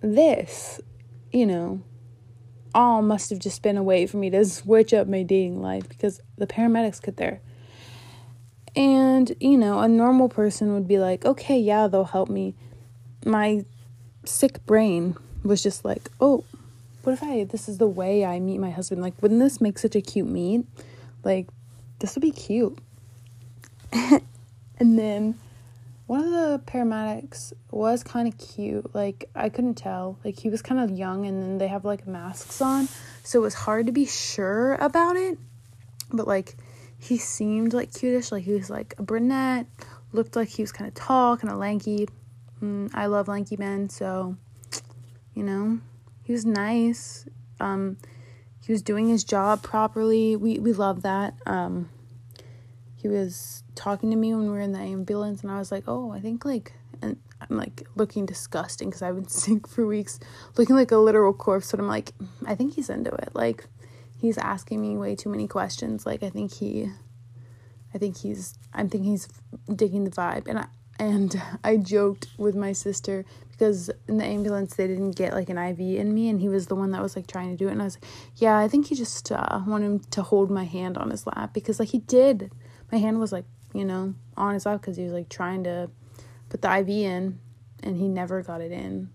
this, 0.02 0.80
you 1.32 1.46
know, 1.46 1.82
all 2.74 3.02
must 3.02 3.30
have 3.30 3.40
just 3.40 3.62
been 3.62 3.78
a 3.78 3.84
way 3.84 4.06
for 4.06 4.18
me 4.18 4.30
to 4.30 4.46
switch 4.46 4.94
up 4.94 5.08
my 5.08 5.24
dating 5.24 5.62
life 5.62 5.88
because 5.90 6.22
the 6.38 6.48
paramedics 6.48 7.02
get 7.02 7.18
there. 7.18 7.42
And, 8.76 9.36
you 9.40 9.58
know, 9.58 9.80
a 9.80 9.88
normal 9.88 10.30
person 10.30 10.74
would 10.74 10.88
be 10.88 10.98
like, 10.98 11.26
okay, 11.26 11.60
yeah, 11.60 11.88
they'll 11.88 12.06
help 12.06 12.30
me. 12.30 12.56
My 13.26 13.66
sick 14.26 14.66
brain 14.66 15.16
was 15.44 15.64
just 15.64 15.84
like, 15.84 16.10
oh, 16.20 16.44
what 17.04 17.14
if 17.14 17.24
I, 17.24 17.44
this 17.46 17.68
is 17.68 17.78
the 17.78 17.88
way 17.88 18.24
I 18.26 18.40
meet 18.40 18.60
my 18.60 18.70
husband? 18.70 19.02
Like, 19.02 19.20
wouldn't 19.22 19.40
this 19.40 19.60
make 19.60 19.80
such 19.80 19.96
a 19.96 20.02
cute 20.02 20.28
meet? 20.28 20.66
Like, 21.24 21.48
this 22.00 22.16
would 22.16 22.22
be 22.22 22.32
cute. 22.32 22.78
And 24.82 24.98
then 24.98 25.36
one 26.08 26.24
of 26.24 26.32
the 26.32 26.60
paramedics 26.66 27.54
was 27.70 28.04
kind 28.04 28.28
of 28.28 28.36
cute. 28.40 28.96
Like, 28.96 29.30
I 29.36 29.50
couldn't 29.50 29.76
tell. 29.76 30.18
Like, 30.26 30.40
he 30.40 30.50
was 30.50 30.64
kind 30.64 30.82
of 30.82 30.98
young, 30.98 31.28
and 31.28 31.40
then 31.40 31.58
they 31.60 31.68
have 31.68 31.86
like 31.86 32.08
masks 32.08 32.60
on. 32.64 32.88
So 33.24 33.38
it 33.38 33.44
was 33.44 33.54
hard 33.54 33.86
to 33.86 33.92
be 33.92 34.08
sure 34.08 34.74
about 34.74 35.18
it. 35.18 35.38
But, 36.12 36.28
like, 36.28 36.56
he 36.98 37.20
seemed 37.20 37.76
like 37.76 37.94
cutish. 37.94 38.32
Like, 38.32 38.44
he 38.44 38.54
was 38.54 38.72
like 38.72 38.96
a 38.98 39.04
brunette, 39.04 39.68
looked 40.14 40.36
like 40.36 40.50
he 40.50 40.64
was 40.64 40.72
kind 40.72 40.88
of 40.88 40.96
tall, 40.96 41.38
kind 41.38 41.54
of 41.54 41.60
lanky. 41.60 42.08
Mm, 42.62 42.92
I 42.94 43.08
love 43.08 43.28
lanky 43.28 43.58
men, 43.58 43.90
so 43.90 44.38
you 45.34 45.44
know, 45.44 45.80
he 46.24 46.32
was 46.32 46.46
nice. 46.46 47.26
Um, 47.60 47.98
he 48.64 48.72
was 48.72 48.82
doing 48.82 49.08
his 49.08 49.24
job 49.24 49.64
properly. 49.64 50.36
We 50.36 50.60
we 50.60 50.74
love 50.74 51.02
that. 51.04 51.34
Um, 51.46 51.90
he 52.96 53.08
was 53.08 53.64
talking 53.74 54.12
to 54.12 54.16
me 54.16 54.34
when 54.34 54.44
we 54.44 54.50
were 54.50 54.60
in 54.60 54.74
the 54.74 54.80
ambulance, 54.80 55.42
and 55.42 55.52
I 55.52 55.58
was 55.58 55.72
like, 55.72 55.86
oh, 55.88 56.12
I 56.12 56.20
think 56.20 56.46
like, 56.46 56.74
and 57.02 57.18
I'm 57.42 57.58
like 57.58 57.88
looking 57.96 58.26
disgusting 58.28 58.90
because 58.90 59.02
I've 59.02 59.16
been 59.16 59.28
sick 59.28 59.68
for 59.68 59.88
weeks, 59.88 60.20
looking 60.58 60.76
like 60.76 60.92
a 60.92 60.98
literal 60.98 61.34
corpse. 61.34 61.72
But 61.72 61.80
I'm 61.80 61.88
like, 61.88 62.14
I 62.46 62.54
think 62.56 62.76
he's 62.76 62.90
into 62.90 63.12
it. 63.12 63.30
Like, 63.34 63.66
he's 64.18 64.38
asking 64.38 64.82
me 64.82 64.98
way 64.98 65.16
too 65.16 65.30
many 65.30 65.48
questions. 65.48 66.06
Like, 66.06 66.22
I 66.22 66.30
think 66.30 66.54
he, 66.54 66.92
I 67.94 67.98
think 67.98 68.18
he's, 68.18 68.54
I'm 68.74 68.90
thinking 68.90 69.12
he's 69.12 69.28
digging 69.74 70.04
the 70.04 70.12
vibe, 70.12 70.48
and 70.48 70.60
I 70.60 70.68
and 71.02 71.42
I 71.64 71.78
joked 71.78 72.28
with 72.38 72.56
my 72.56 72.74
sister 72.74 73.26
because 73.52 73.90
in 74.08 74.18
the 74.18 74.26
ambulance 74.26 74.76
they 74.76 74.88
didn't 74.88 75.12
get 75.12 75.34
like 75.34 75.50
an 75.50 75.58
IV 75.58 75.80
in 75.80 76.14
me, 76.14 76.30
and 76.30 76.40
he 76.40 76.48
was 76.48 76.68
the 76.68 76.76
one 76.76 76.92
that 76.92 77.02
was 77.02 77.16
like 77.16 77.28
trying 77.28 77.50
to 77.50 77.58
do 77.58 77.68
it, 77.68 77.72
and 77.72 77.82
I 77.82 77.86
was 77.86 77.98
like, 77.98 78.10
yeah, 78.36 78.58
I 78.58 78.68
think 78.68 78.88
he 78.88 78.96
just 78.96 79.32
uh, 79.32 79.62
wanted 79.66 79.86
him 79.86 80.00
to 80.12 80.22
hold 80.22 80.52
my 80.52 80.64
hand 80.64 80.98
on 80.98 81.10
his 81.10 81.26
lap 81.26 81.54
because 81.54 81.80
like 81.80 81.90
he 81.90 82.00
did 82.00 82.52
my 82.92 82.98
hand 82.98 83.20
was 83.20 83.32
like, 83.32 83.46
you 83.74 83.86
know, 83.86 84.14
on 84.38 84.54
his 84.54 84.66
lap 84.66 84.82
because 84.82 84.98
he 84.98 85.04
was 85.04 85.14
like 85.14 85.30
trying 85.30 85.64
to 85.64 85.90
put 86.50 86.62
the 86.62 86.78
IV 86.80 86.90
in 86.90 87.40
and 87.84 87.98
he 87.98 88.08
never 88.08 88.42
got 88.42 88.62
it 88.62 88.72
in. 88.72 89.10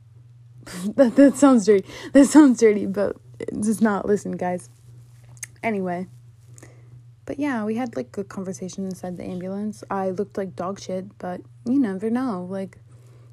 that, 0.97 1.15
that 1.17 1.37
sounds 1.37 1.67
dirty. 1.67 1.87
That 2.13 2.27
sounds 2.27 2.59
dirty, 2.59 2.87
but 2.87 3.17
it's 3.39 3.81
not. 3.81 4.07
Listen, 4.07 4.33
guys. 4.33 4.71
Anyway. 5.63 6.09
But 7.27 7.39
yeah, 7.41 7.65
we 7.65 7.75
had 7.75 7.97
like 7.97 8.17
a 8.17 8.25
conversation 8.25 8.85
inside 8.85 9.17
the 9.17 9.25
ambulance. 9.25 9.83
I 9.91 10.11
looked 10.11 10.39
like 10.39 10.55
dog 10.55 10.81
shit, 10.81 11.19
but 11.19 11.41
you 11.67 11.79
never 11.79 12.11
know. 12.11 12.47
Like, 12.49 12.79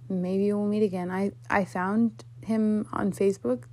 maybe 0.10 0.52
we'll 0.52 0.66
meet 0.66 0.84
again. 0.84 1.12
I, 1.12 1.32
I 1.50 1.66
found 1.66 2.26
him 2.42 2.88
on 2.92 3.12
Facebook. 3.12 3.64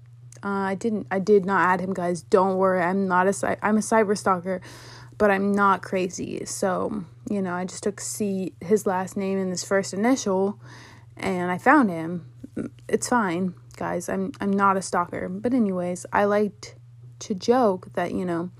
Uh, 0.42 0.48
I 0.48 0.74
didn't. 0.74 1.06
I 1.10 1.18
did 1.18 1.44
not 1.44 1.60
add 1.60 1.80
him, 1.80 1.92
guys. 1.92 2.22
Don't 2.22 2.56
worry. 2.56 2.80
I'm 2.80 3.06
not 3.06 3.26
a. 3.26 3.58
I'm 3.62 3.76
a 3.76 3.80
cyber 3.80 4.16
stalker 4.16 4.60
but 5.20 5.30
I'm 5.30 5.52
not 5.52 5.82
crazy. 5.82 6.46
So, 6.46 7.04
you 7.28 7.42
know, 7.42 7.52
I 7.52 7.66
just 7.66 7.82
took 7.82 8.00
C 8.00 8.54
his 8.62 8.86
last 8.86 9.18
name 9.18 9.38
and 9.38 9.50
his 9.50 9.62
first 9.62 9.92
initial 9.92 10.58
and 11.14 11.50
I 11.50 11.58
found 11.58 11.90
him. 11.90 12.24
It's 12.88 13.10
fine, 13.10 13.52
guys. 13.76 14.08
I'm 14.08 14.32
I'm 14.40 14.50
not 14.50 14.78
a 14.78 14.82
stalker. 14.82 15.28
But 15.28 15.52
anyways, 15.52 16.06
I 16.10 16.24
liked 16.24 16.74
to 17.18 17.34
joke 17.34 17.92
that, 17.92 18.14
you 18.14 18.24
know, 18.24 18.50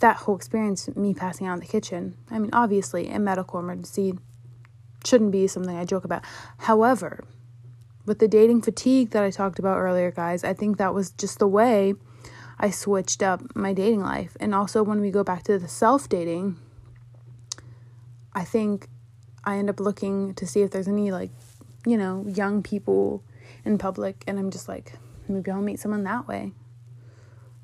that 0.00 0.16
whole 0.16 0.36
experience 0.36 0.94
me 0.94 1.14
passing 1.14 1.46
out 1.46 1.54
in 1.54 1.60
the 1.60 1.66
kitchen. 1.66 2.18
I 2.30 2.38
mean, 2.38 2.50
obviously, 2.52 3.08
a 3.08 3.18
medical 3.18 3.58
emergency 3.58 4.18
shouldn't 5.04 5.32
be 5.32 5.46
something 5.46 5.76
I 5.76 5.84
joke 5.84 6.04
about. 6.04 6.24
However, 6.58 7.24
with 8.06 8.18
the 8.18 8.28
dating 8.28 8.62
fatigue 8.62 9.10
that 9.10 9.22
I 9.22 9.30
talked 9.30 9.58
about 9.58 9.78
earlier, 9.78 10.10
guys, 10.10 10.44
I 10.44 10.52
think 10.52 10.78
that 10.78 10.94
was 10.94 11.10
just 11.12 11.38
the 11.38 11.48
way 11.48 11.94
I 12.58 12.70
switched 12.70 13.22
up 13.22 13.54
my 13.54 13.72
dating 13.72 14.00
life. 14.00 14.36
And 14.40 14.54
also, 14.54 14.82
when 14.82 15.00
we 15.00 15.10
go 15.10 15.24
back 15.24 15.44
to 15.44 15.58
the 15.58 15.68
self 15.68 16.08
dating, 16.08 16.56
I 18.34 18.44
think 18.44 18.88
I 19.44 19.56
end 19.56 19.70
up 19.70 19.80
looking 19.80 20.34
to 20.34 20.46
see 20.46 20.62
if 20.62 20.70
there's 20.70 20.88
any, 20.88 21.10
like, 21.10 21.30
you 21.86 21.96
know, 21.96 22.24
young 22.28 22.62
people 22.62 23.22
in 23.64 23.78
public. 23.78 24.24
And 24.26 24.38
I'm 24.38 24.50
just 24.50 24.68
like, 24.68 24.94
maybe 25.28 25.50
I'll 25.50 25.62
meet 25.62 25.80
someone 25.80 26.04
that 26.04 26.28
way. 26.28 26.52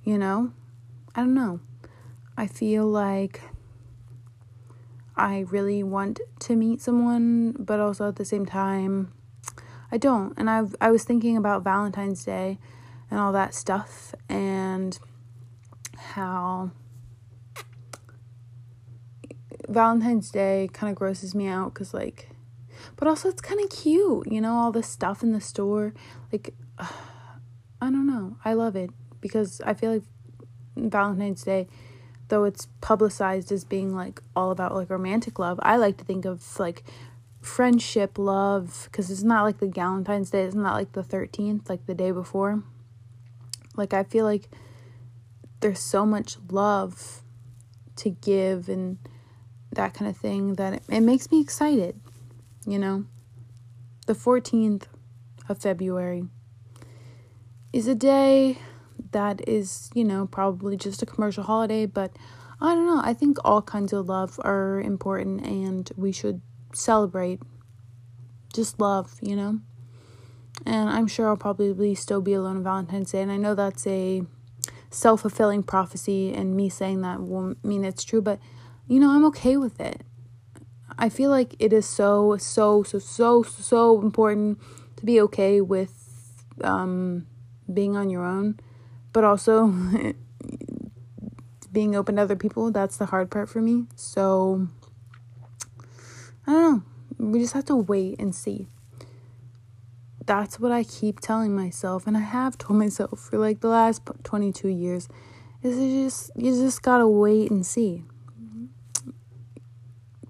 You 0.04 0.18
know? 0.18 0.52
I 1.14 1.20
don't 1.20 1.34
know. 1.34 1.60
I 2.36 2.46
feel 2.46 2.86
like 2.86 3.40
I 5.16 5.40
really 5.48 5.82
want 5.82 6.20
to 6.40 6.56
meet 6.56 6.80
someone, 6.80 7.52
but 7.58 7.80
also 7.80 8.08
at 8.08 8.16
the 8.16 8.24
same 8.24 8.44
time, 8.44 9.12
I 9.90 9.98
don't. 9.98 10.34
And 10.36 10.50
I've 10.50 10.74
I 10.80 10.90
was 10.90 11.04
thinking 11.04 11.36
about 11.36 11.64
Valentine's 11.64 12.24
Day 12.24 12.58
and 13.10 13.20
all 13.20 13.32
that 13.32 13.54
stuff 13.54 14.14
and 14.28 14.98
how 15.96 16.70
Valentine's 19.68 20.30
Day 20.30 20.68
kind 20.72 20.90
of 20.90 20.96
grosses 20.96 21.34
me 21.34 21.46
out 21.46 21.74
because, 21.74 21.94
like, 21.94 22.28
but 22.96 23.08
also 23.08 23.28
it's 23.28 23.40
kind 23.40 23.60
of 23.60 23.70
cute, 23.70 24.30
you 24.30 24.40
know, 24.40 24.54
all 24.54 24.72
the 24.72 24.82
stuff 24.82 25.22
in 25.22 25.32
the 25.32 25.40
store. 25.40 25.94
Like, 26.32 26.54
uh, 26.78 26.86
I 27.80 27.90
don't 27.90 28.06
know. 28.06 28.38
I 28.44 28.54
love 28.54 28.74
it 28.74 28.90
because 29.20 29.60
I 29.60 29.74
feel 29.74 29.92
like 29.92 30.02
Valentine's 30.76 31.42
Day, 31.42 31.68
though 32.28 32.44
it's 32.44 32.66
publicized 32.80 33.52
as 33.52 33.64
being 33.64 33.94
like 33.94 34.20
all 34.34 34.50
about 34.50 34.74
like 34.74 34.90
romantic 34.90 35.38
love, 35.38 35.58
I 35.62 35.76
like 35.76 35.96
to 35.98 36.04
think 36.04 36.24
of 36.24 36.58
like 36.58 36.82
friendship, 37.46 38.18
love, 38.18 38.88
because 38.90 39.10
it's 39.10 39.22
not 39.22 39.44
like 39.44 39.58
the 39.58 39.68
Valentine's 39.68 40.30
Day, 40.30 40.42
it's 40.42 40.54
not 40.54 40.74
like 40.74 40.92
the 40.92 41.02
13th, 41.02 41.68
like 41.68 41.86
the 41.86 41.94
day 41.94 42.10
before. 42.10 42.62
Like, 43.76 43.94
I 43.94 44.02
feel 44.02 44.24
like 44.24 44.48
there's 45.60 45.80
so 45.80 46.04
much 46.04 46.36
love 46.50 47.22
to 47.96 48.10
give 48.10 48.68
and 48.68 48.98
that 49.72 49.94
kind 49.94 50.10
of 50.10 50.16
thing 50.16 50.54
that 50.54 50.74
it, 50.74 50.82
it 50.88 51.00
makes 51.00 51.30
me 51.30 51.40
excited, 51.40 52.00
you 52.66 52.78
know? 52.78 53.06
The 54.06 54.14
14th 54.14 54.84
of 55.48 55.58
February 55.58 56.24
is 57.72 57.86
a 57.86 57.94
day 57.94 58.58
that 59.16 59.48
is, 59.48 59.90
you 59.94 60.04
know, 60.04 60.26
probably 60.26 60.76
just 60.76 61.02
a 61.02 61.06
commercial 61.06 61.42
holiday, 61.42 61.86
but 61.86 62.10
I 62.60 62.74
don't 62.74 62.86
know. 62.86 63.00
I 63.02 63.14
think 63.14 63.38
all 63.44 63.62
kinds 63.62 63.92
of 63.92 64.06
love 64.06 64.38
are 64.44 64.80
important 64.80 65.46
and 65.46 65.90
we 65.96 66.12
should 66.12 66.40
celebrate 66.72 67.40
just 68.52 68.80
love, 68.80 69.18
you 69.20 69.36
know? 69.36 69.60
and 70.64 70.88
I'm 70.88 71.06
sure 71.06 71.28
I'll 71.28 71.36
probably 71.36 71.94
still 71.94 72.20
be 72.20 72.32
alone 72.32 72.58
on 72.58 72.64
Valentine's 72.64 73.12
Day. 73.12 73.20
And 73.20 73.30
I 73.30 73.36
know 73.36 73.54
that's 73.54 73.86
a 73.86 74.22
self 74.90 75.20
fulfilling 75.22 75.62
prophecy, 75.62 76.32
and 76.32 76.56
me 76.56 76.68
saying 76.68 77.02
that 77.02 77.20
won't 77.20 77.62
mean 77.64 77.84
it's 77.84 78.04
true, 78.04 78.22
but 78.22 78.38
you 78.88 79.00
know, 79.00 79.10
I'm 79.10 79.24
okay 79.26 79.56
with 79.56 79.80
it. 79.80 80.02
I 80.98 81.08
feel 81.08 81.28
like 81.28 81.54
it 81.58 81.72
is 81.72 81.86
so, 81.86 82.36
so, 82.38 82.82
so, 82.82 82.98
so, 82.98 83.42
so 83.42 84.00
important 84.00 84.58
to 84.96 85.04
be 85.04 85.20
okay 85.22 85.60
with 85.60 85.92
um, 86.62 87.26
being 87.72 87.96
on 87.96 88.08
your 88.08 88.24
own, 88.24 88.58
but 89.16 89.24
also 89.24 89.68
being 91.72 91.96
open 91.96 92.16
to 92.16 92.20
other 92.20 92.36
people. 92.36 92.70
That's 92.70 92.98
the 92.98 93.06
hard 93.06 93.30
part 93.30 93.48
for 93.48 93.62
me. 93.62 93.86
So, 93.94 94.68
I 96.46 96.52
don't 96.52 96.84
know. 97.18 97.30
We 97.30 97.38
just 97.38 97.54
have 97.54 97.64
to 97.64 97.76
wait 97.76 98.20
and 98.20 98.34
see 98.34 98.68
that's 100.26 100.60
what 100.60 100.72
I 100.72 100.84
keep 100.84 101.20
telling 101.20 101.56
myself, 101.56 102.06
and 102.06 102.14
I 102.14 102.20
have 102.20 102.58
told 102.58 102.78
myself 102.78 103.18
for 103.18 103.38
like 103.38 103.60
the 103.60 103.68
last 103.68 104.02
22 104.24 104.68
years. 104.68 105.08
Is 105.62 105.78
it 105.78 106.04
just 106.04 106.30
you 106.36 106.50
just 106.50 106.82
gotta 106.82 107.08
wait 107.08 107.50
and 107.50 107.64
see. 107.64 108.04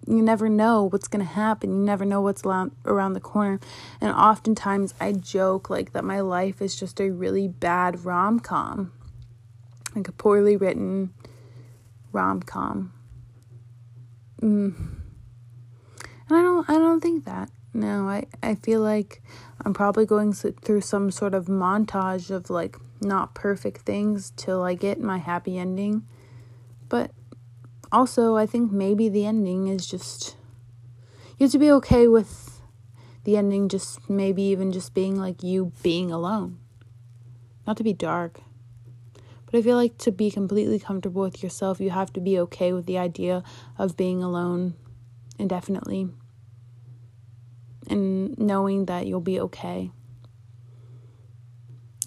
You 0.07 0.23
never 0.23 0.49
know 0.49 0.85
what's 0.85 1.09
gonna 1.09 1.25
happen. 1.25 1.71
You 1.71 1.85
never 1.85 2.05
know 2.05 2.21
what's 2.21 2.45
around 2.45 3.13
the 3.13 3.21
corner, 3.21 3.59
and 4.01 4.13
oftentimes 4.13 4.95
I 5.01 5.13
joke 5.13 5.69
like 5.69 5.93
that 5.93 6.05
my 6.05 6.21
life 6.21 6.63
is 6.63 6.79
just 6.79 7.01
a 7.01 7.11
really 7.11 7.49
bad 7.49 8.05
rom 8.05 8.41
com, 8.41 8.93
like 9.95 10.09
a 10.09 10.13
poorly 10.13 10.57
written 10.57 11.13
rom 12.13 12.43
com. 12.43 12.93
Mm. 14.41 14.75
And 16.29 16.39
I 16.39 16.43
don't 16.43 16.71
I 16.71 16.75
don't 16.75 17.01
think 17.01 17.25
that. 17.25 17.51
No, 17.75 18.09
I, 18.09 18.25
I 18.43 18.55
feel 18.55 18.81
like 18.81 19.23
I'm 19.63 19.75
probably 19.75 20.07
going 20.07 20.33
through 20.33 20.81
some 20.81 21.11
sort 21.11 21.35
of 21.35 21.45
montage 21.45 22.31
of 22.31 22.49
like 22.49 22.77
not 23.03 23.35
perfect 23.35 23.83
things 23.83 24.33
till 24.37 24.63
I 24.63 24.75
get 24.75 24.99
my 24.99 25.19
happy 25.19 25.59
ending. 25.59 26.07
Also, 27.97 28.37
I 28.37 28.45
think 28.45 28.71
maybe 28.71 29.09
the 29.09 29.25
ending 29.25 29.69
is 29.69 29.87
just. 29.87 30.37
You 31.39 31.45
have 31.45 31.53
to 31.53 31.59
be 31.59 31.71
okay 31.73 32.07
with 32.07 32.61
the 33.25 33.39
ending, 33.39 33.71
just 33.71 34.11
maybe 34.11 34.43
even 34.43 34.71
just 34.71 34.93
being 34.93 35.19
like 35.19 35.43
you 35.43 35.73
being 35.83 36.13
alone. 36.13 36.59
Not 37.67 37.79
to 37.79 37.83
be 37.83 37.95
dark. 37.95 38.43
But 39.47 39.55
I 39.55 39.63
feel 39.63 39.77
like 39.77 39.97
to 39.97 40.13
be 40.13 40.31
completely 40.31 40.79
comfortable 40.79 41.23
with 41.23 41.43
yourself, 41.43 41.81
you 41.81 41.89
have 41.89 42.13
to 42.13 42.21
be 42.21 42.39
okay 42.41 42.75
with 42.75 42.85
the 42.85 42.99
idea 42.99 43.43
of 43.79 43.97
being 43.97 44.23
alone 44.23 44.75
indefinitely 45.39 46.11
and 47.89 48.37
knowing 48.37 48.85
that 48.87 49.07
you'll 49.07 49.21
be 49.23 49.41
okay. 49.41 49.91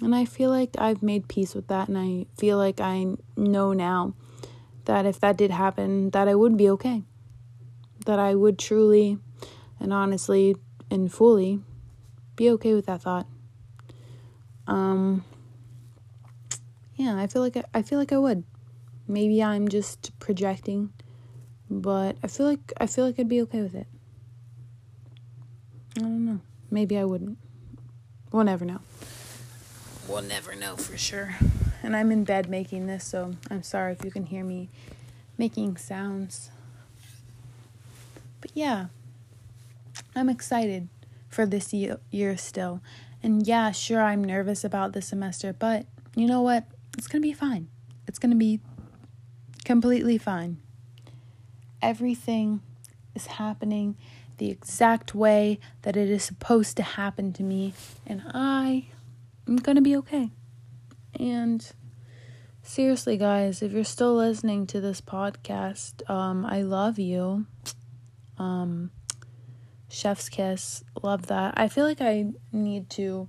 And 0.03 0.13
I 0.13 0.25
feel 0.25 0.51
like 0.51 0.75
I've 0.77 1.01
made 1.01 1.27
peace 1.27 1.55
with 1.55 1.67
that, 1.69 1.87
and 1.87 1.97
I 1.97 2.27
feel 2.37 2.57
like 2.57 2.79
I 2.79 3.15
know 3.35 3.73
now 3.73 4.13
that 4.89 5.05
if 5.05 5.19
that 5.19 5.37
did 5.37 5.51
happen, 5.51 6.09
that 6.09 6.27
I 6.27 6.33
would 6.33 6.57
be 6.57 6.67
okay. 6.71 7.03
That 8.07 8.17
I 8.17 8.33
would 8.33 8.57
truly 8.57 9.19
and 9.79 9.93
honestly 9.93 10.55
and 10.89 11.13
fully 11.13 11.59
be 12.35 12.49
okay 12.49 12.73
with 12.73 12.87
that 12.87 13.03
thought. 13.03 13.27
Um 14.65 15.23
yeah, 16.95 17.15
I 17.19 17.27
feel 17.27 17.43
like 17.43 17.55
I, 17.55 17.63
I 17.71 17.81
feel 17.83 17.99
like 17.99 18.11
I 18.11 18.17
would. 18.17 18.43
Maybe 19.07 19.43
I'm 19.43 19.67
just 19.67 20.17
projecting, 20.19 20.91
but 21.69 22.17
I 22.23 22.27
feel 22.27 22.47
like 22.47 22.73
I 22.77 22.87
feel 22.87 23.05
like 23.05 23.19
I'd 23.19 23.29
be 23.29 23.41
okay 23.43 23.61
with 23.61 23.75
it. 23.75 23.85
I 25.97 26.01
don't 26.01 26.25
know. 26.25 26.39
Maybe 26.71 26.97
I 26.97 27.03
wouldn't. 27.03 27.37
We'll 28.31 28.43
never 28.43 28.65
know. 28.65 28.79
We'll 30.07 30.23
never 30.23 30.55
know 30.55 30.77
for 30.77 30.97
sure. 30.97 31.35
And 31.81 31.95
I'm 31.95 32.11
in 32.11 32.23
bed 32.23 32.49
making 32.49 32.87
this, 32.87 33.05
so 33.05 33.35
I'm 33.49 33.63
sorry 33.63 33.93
if 33.93 34.03
you 34.03 34.11
can 34.11 34.25
hear 34.25 34.43
me 34.43 34.69
making 35.37 35.77
sounds. 35.77 36.51
But 38.41 38.51
yeah, 38.53 38.87
I'm 40.15 40.29
excited 40.29 40.89
for 41.29 41.45
this 41.45 41.73
year 41.73 42.37
still. 42.37 42.81
And 43.23 43.45
yeah, 43.47 43.71
sure, 43.71 44.01
I'm 44.01 44.23
nervous 44.23 44.63
about 44.63 44.93
this 44.93 45.07
semester, 45.07 45.53
but 45.53 45.85
you 46.15 46.25
know 46.25 46.41
what? 46.41 46.65
It's 46.97 47.07
going 47.07 47.21
to 47.21 47.27
be 47.27 47.33
fine. 47.33 47.69
It's 48.07 48.19
going 48.19 48.31
to 48.31 48.37
be 48.37 48.59
completely 49.63 50.17
fine. 50.17 50.57
Everything 51.81 52.61
is 53.15 53.27
happening 53.27 53.95
the 54.37 54.49
exact 54.49 55.13
way 55.13 55.59
that 55.83 55.95
it 55.95 56.09
is 56.09 56.23
supposed 56.23 56.75
to 56.77 56.83
happen 56.83 57.31
to 57.33 57.43
me, 57.43 57.73
and 58.07 58.21
I 58.33 58.87
am 59.47 59.57
going 59.57 59.75
to 59.75 59.81
be 59.81 59.95
okay. 59.97 60.31
And 61.19 61.69
seriously, 62.63 63.17
guys, 63.17 63.61
if 63.61 63.73
you're 63.73 63.83
still 63.83 64.15
listening 64.15 64.65
to 64.67 64.79
this 64.79 65.01
podcast, 65.01 66.09
um, 66.09 66.45
I 66.45 66.61
love 66.61 66.97
you. 66.97 67.45
Um, 68.37 68.91
chef's 69.89 70.29
kiss, 70.29 70.83
love 71.03 71.27
that. 71.27 71.55
I 71.57 71.67
feel 71.67 71.83
like 71.83 72.01
I 72.01 72.27
need 72.53 72.89
to 72.91 73.27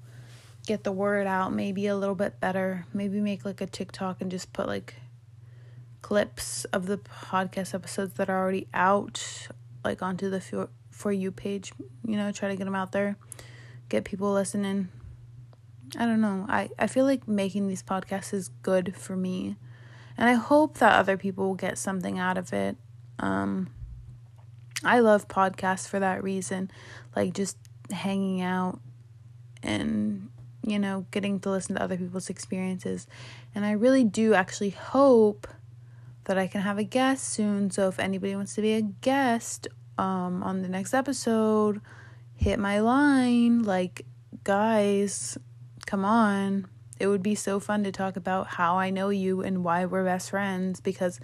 get 0.66 0.84
the 0.84 0.92
word 0.92 1.26
out 1.26 1.52
maybe 1.52 1.88
a 1.88 1.96
little 1.96 2.14
bit 2.14 2.38
better. 2.38 2.86
Maybe 2.94 3.20
make 3.20 3.44
like 3.44 3.60
a 3.60 3.66
TikTok 3.66 4.20
and 4.20 4.30
just 4.30 4.52
put 4.52 4.68
like 4.68 4.94
clips 6.00 6.64
of 6.66 6.86
the 6.86 6.98
podcast 6.98 7.74
episodes 7.74 8.14
that 8.14 8.30
are 8.30 8.38
already 8.38 8.68
out 8.72 9.48
like 9.84 10.00
onto 10.02 10.30
the 10.30 10.40
for, 10.40 10.68
for 10.90 11.12
you 11.12 11.32
page, 11.32 11.72
you 12.06 12.16
know, 12.16 12.30
try 12.30 12.48
to 12.48 12.56
get 12.56 12.64
them 12.64 12.74
out 12.74 12.92
there, 12.92 13.16
get 13.88 14.04
people 14.04 14.32
listening. 14.32 14.88
I 15.96 16.06
don't 16.06 16.20
know. 16.20 16.46
I 16.48 16.70
I 16.78 16.86
feel 16.86 17.04
like 17.04 17.26
making 17.26 17.68
these 17.68 17.82
podcasts 17.82 18.32
is 18.32 18.48
good 18.62 18.96
for 18.96 19.16
me. 19.16 19.56
And 20.16 20.28
I 20.28 20.34
hope 20.34 20.78
that 20.78 20.98
other 20.98 21.16
people 21.16 21.48
will 21.48 21.54
get 21.54 21.78
something 21.78 22.18
out 22.18 22.38
of 22.38 22.52
it. 22.52 22.76
Um 23.18 23.70
I 24.84 25.00
love 25.00 25.28
podcasts 25.28 25.88
for 25.88 26.00
that 26.00 26.22
reason, 26.22 26.70
like 27.14 27.34
just 27.34 27.56
hanging 27.90 28.40
out 28.40 28.80
and 29.62 30.30
you 30.62 30.78
know, 30.78 31.06
getting 31.10 31.40
to 31.40 31.50
listen 31.50 31.76
to 31.76 31.82
other 31.82 31.96
people's 31.96 32.28
experiences. 32.28 33.06
And 33.54 33.64
I 33.64 33.72
really 33.72 34.04
do 34.04 34.34
actually 34.34 34.70
hope 34.70 35.48
that 36.24 36.38
I 36.38 36.46
can 36.46 36.60
have 36.60 36.78
a 36.78 36.84
guest 36.84 37.24
soon. 37.24 37.70
So 37.70 37.88
if 37.88 37.98
anybody 37.98 38.36
wants 38.36 38.54
to 38.54 38.62
be 38.62 38.74
a 38.74 38.82
guest 38.82 39.68
um, 39.98 40.42
on 40.42 40.62
the 40.62 40.68
next 40.68 40.94
episode, 40.94 41.80
hit 42.36 42.58
my 42.58 42.80
line. 42.80 43.62
Like, 43.62 44.04
guys, 44.44 45.38
come 45.90 46.04
on. 46.04 46.68
It 47.00 47.08
would 47.08 47.22
be 47.22 47.34
so 47.34 47.58
fun 47.58 47.82
to 47.82 47.90
talk 47.90 48.14
about 48.14 48.46
how 48.46 48.76
I 48.76 48.90
know 48.90 49.08
you 49.08 49.40
and 49.42 49.64
why 49.64 49.86
we're 49.86 50.04
best 50.04 50.30
friends 50.30 50.78
because 50.78 51.18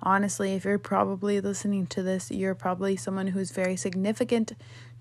honestly, 0.00 0.54
if 0.54 0.64
you're 0.64 0.78
probably 0.78 1.40
listening 1.40 1.86
to 1.88 2.00
this, 2.00 2.30
you're 2.30 2.54
probably 2.54 2.94
someone 2.94 3.26
who's 3.26 3.50
very 3.50 3.74
significant 3.74 4.52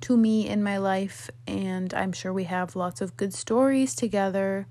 to 0.01 0.17
me 0.17 0.47
in 0.47 0.63
my 0.63 0.77
life, 0.77 1.29
and 1.45 1.93
I'm 1.93 2.11
sure 2.11 2.33
we 2.33 2.45
have 2.45 2.75
lots 2.75 3.01
of 3.01 3.15
good 3.15 3.35
stories 3.35 3.93
together. 3.93 4.65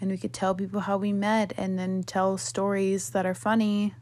And 0.00 0.10
we 0.10 0.18
could 0.18 0.32
tell 0.32 0.54
people 0.54 0.80
how 0.80 0.96
we 0.98 1.12
met 1.12 1.52
and 1.56 1.78
then 1.78 2.02
tell 2.02 2.36
stories 2.36 3.10
that 3.10 3.24
are 3.24 3.34
funny. 3.34 3.94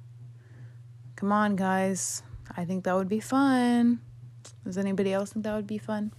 Come 1.14 1.30
on, 1.30 1.56
guys. 1.56 2.22
I 2.56 2.64
think 2.64 2.84
that 2.84 2.96
would 2.96 3.08
be 3.08 3.20
fun. 3.20 4.00
Does 4.64 4.78
anybody 4.78 5.12
else 5.12 5.34
think 5.34 5.44
that 5.44 5.54
would 5.54 5.66
be 5.66 5.78
fun? 5.78 6.12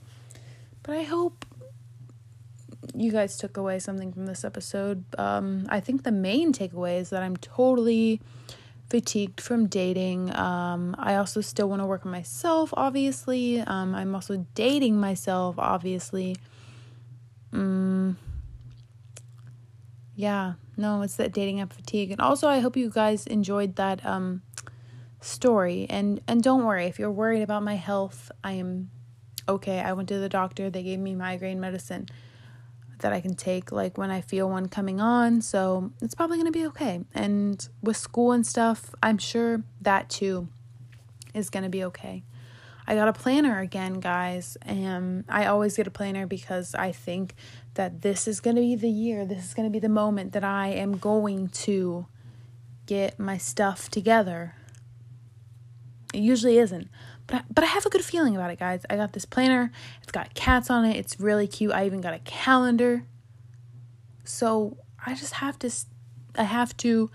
But 0.83 0.97
I 0.97 1.03
hope 1.03 1.45
you 2.93 3.11
guys 3.11 3.37
took 3.37 3.57
away 3.57 3.79
something 3.79 4.11
from 4.11 4.25
this 4.25 4.43
episode. 4.43 5.03
Um, 5.17 5.65
I 5.69 5.79
think 5.79 6.03
the 6.03 6.11
main 6.11 6.53
takeaway 6.53 6.99
is 6.99 7.09
that 7.09 7.23
I'm 7.23 7.37
totally 7.37 8.21
fatigued 8.89 9.41
from 9.41 9.67
dating. 9.67 10.35
Um, 10.35 10.95
I 10.99 11.15
also 11.15 11.41
still 11.41 11.69
want 11.69 11.81
to 11.81 11.85
work 11.85 12.05
on 12.05 12.11
myself, 12.11 12.73
obviously. 12.75 13.61
Um, 13.61 13.95
I'm 13.95 14.13
also 14.13 14.45
dating 14.53 14.99
myself, 14.99 15.55
obviously. 15.57 16.35
Mm, 17.51 18.15
yeah, 20.15 20.53
no, 20.77 21.01
it's 21.01 21.15
that 21.15 21.33
dating 21.33 21.61
app 21.61 21.73
fatigue. 21.73 22.11
And 22.11 22.21
also, 22.21 22.47
I 22.47 22.59
hope 22.59 22.77
you 22.77 22.89
guys 22.89 23.25
enjoyed 23.27 23.75
that 23.77 24.05
um, 24.05 24.43
story. 25.19 25.87
And 25.89 26.21
and 26.27 26.43
don't 26.43 26.63
worry 26.63 26.85
if 26.85 26.99
you're 26.99 27.11
worried 27.11 27.41
about 27.41 27.63
my 27.63 27.75
health. 27.75 28.31
I 28.43 28.53
am 28.53 28.91
okay. 29.49 29.79
I 29.79 29.93
went 29.93 30.09
to 30.09 30.19
the 30.19 30.29
doctor. 30.29 30.69
They 30.69 30.83
gave 30.83 30.99
me 30.99 31.15
migraine 31.15 31.59
medicine 31.59 32.07
that 32.99 33.13
I 33.13 33.21
can 33.21 33.35
take 33.35 33.71
like 33.71 33.97
when 33.97 34.11
I 34.11 34.21
feel 34.21 34.49
one 34.49 34.67
coming 34.67 34.99
on. 34.99 35.41
So 35.41 35.91
it's 36.01 36.15
probably 36.15 36.37
going 36.37 36.51
to 36.51 36.57
be 36.57 36.65
okay. 36.67 37.01
And 37.13 37.67
with 37.81 37.97
school 37.97 38.31
and 38.31 38.45
stuff, 38.45 38.93
I'm 39.01 39.17
sure 39.17 39.63
that 39.81 40.09
too 40.09 40.49
is 41.33 41.49
going 41.49 41.63
to 41.63 41.69
be 41.69 41.83
okay. 41.85 42.23
I 42.87 42.95
got 42.95 43.07
a 43.07 43.13
planner 43.13 43.59
again, 43.59 43.95
guys. 43.95 44.57
And 44.61 45.25
I 45.27 45.45
always 45.45 45.75
get 45.75 45.87
a 45.87 45.91
planner 45.91 46.27
because 46.27 46.75
I 46.75 46.91
think 46.91 47.35
that 47.73 48.01
this 48.01 48.27
is 48.27 48.39
going 48.39 48.55
to 48.55 48.61
be 48.61 48.75
the 48.75 48.89
year, 48.89 49.25
this 49.25 49.43
is 49.43 49.53
going 49.53 49.67
to 49.67 49.73
be 49.73 49.79
the 49.79 49.89
moment 49.89 50.33
that 50.33 50.43
I 50.43 50.67
am 50.67 50.97
going 50.97 51.49
to 51.49 52.05
get 52.85 53.19
my 53.19 53.37
stuff 53.37 53.89
together. 53.89 54.55
It 56.13 56.19
usually 56.19 56.57
isn't. 56.57 56.89
But 57.27 57.37
I, 57.37 57.41
but 57.53 57.63
I 57.63 57.67
have 57.67 57.85
a 57.85 57.89
good 57.89 58.05
feeling 58.05 58.35
about 58.35 58.51
it, 58.51 58.59
guys. 58.59 58.85
I 58.89 58.95
got 58.95 59.13
this 59.13 59.25
planner. 59.25 59.71
It's 60.03 60.11
got 60.11 60.33
cats 60.33 60.69
on 60.69 60.85
it. 60.85 60.95
It's 60.95 61.19
really 61.19 61.47
cute. 61.47 61.71
I 61.71 61.85
even 61.85 62.01
got 62.01 62.13
a 62.13 62.19
calendar. 62.19 63.05
So 64.23 64.77
I 65.03 65.15
just 65.15 65.33
have 65.35 65.57
to, 65.59 65.71
I 66.35 66.43
have 66.43 66.75
to, 66.77 67.09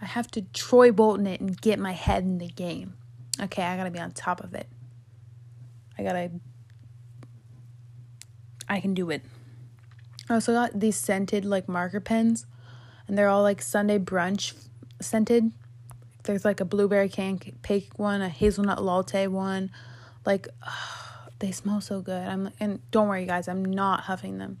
I 0.00 0.04
have 0.04 0.30
to 0.32 0.42
Troy 0.42 0.92
Bolton 0.92 1.26
it 1.26 1.40
and 1.40 1.58
get 1.60 1.78
my 1.78 1.92
head 1.92 2.22
in 2.22 2.38
the 2.38 2.48
game. 2.48 2.94
Okay, 3.40 3.62
I 3.62 3.76
gotta 3.76 3.90
be 3.90 3.98
on 3.98 4.12
top 4.12 4.42
of 4.42 4.54
it. 4.54 4.66
I 5.98 6.02
gotta, 6.02 6.30
I 8.68 8.80
can 8.80 8.94
do 8.94 9.10
it. 9.10 9.22
I 10.28 10.34
also 10.34 10.52
got 10.52 10.78
these 10.78 10.96
scented 10.96 11.44
like 11.44 11.68
marker 11.68 12.00
pens, 12.00 12.46
and 13.06 13.16
they're 13.16 13.28
all 13.28 13.42
like 13.42 13.62
Sunday 13.62 13.98
brunch 13.98 14.54
scented. 15.00 15.52
There's 16.26 16.44
like 16.44 16.60
a 16.60 16.64
blueberry 16.64 17.08
cake 17.08 17.90
one, 17.96 18.20
a 18.20 18.28
hazelnut 18.28 18.82
latte 18.82 19.26
one. 19.28 19.70
Like, 20.24 20.48
they 21.38 21.52
smell 21.52 21.80
so 21.80 22.00
good. 22.00 22.26
I'm 22.26 22.50
and 22.60 22.80
don't 22.90 23.08
worry, 23.08 23.26
guys, 23.26 23.48
I'm 23.48 23.64
not 23.64 24.00
huffing 24.00 24.38
them. 24.38 24.58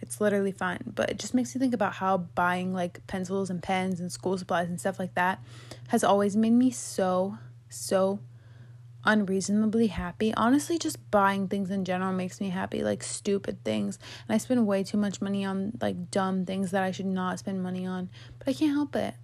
It's 0.00 0.20
literally 0.20 0.52
fine, 0.52 0.80
but 0.86 1.10
it 1.10 1.18
just 1.18 1.34
makes 1.34 1.54
me 1.54 1.58
think 1.58 1.74
about 1.74 1.94
how 1.94 2.16
buying 2.16 2.72
like 2.72 3.06
pencils 3.06 3.50
and 3.50 3.62
pens 3.62 4.00
and 4.00 4.10
school 4.10 4.38
supplies 4.38 4.68
and 4.68 4.80
stuff 4.80 4.98
like 4.98 5.14
that 5.14 5.42
has 5.88 6.02
always 6.02 6.36
made 6.36 6.52
me 6.52 6.70
so 6.70 7.36
so 7.68 8.20
unreasonably 9.04 9.88
happy. 9.88 10.32
Honestly, 10.34 10.78
just 10.78 11.10
buying 11.10 11.48
things 11.48 11.70
in 11.70 11.84
general 11.84 12.12
makes 12.12 12.40
me 12.40 12.50
happy, 12.50 12.82
like 12.82 13.02
stupid 13.02 13.62
things. 13.64 13.98
And 14.28 14.34
I 14.34 14.38
spend 14.38 14.66
way 14.66 14.84
too 14.84 14.98
much 14.98 15.20
money 15.20 15.44
on 15.44 15.72
like 15.80 16.10
dumb 16.10 16.44
things 16.44 16.70
that 16.70 16.82
I 16.82 16.90
should 16.90 17.06
not 17.06 17.38
spend 17.38 17.62
money 17.62 17.86
on, 17.86 18.10
but 18.38 18.48
I 18.48 18.52
can't 18.52 18.72
help 18.72 18.96
it. 18.96 19.14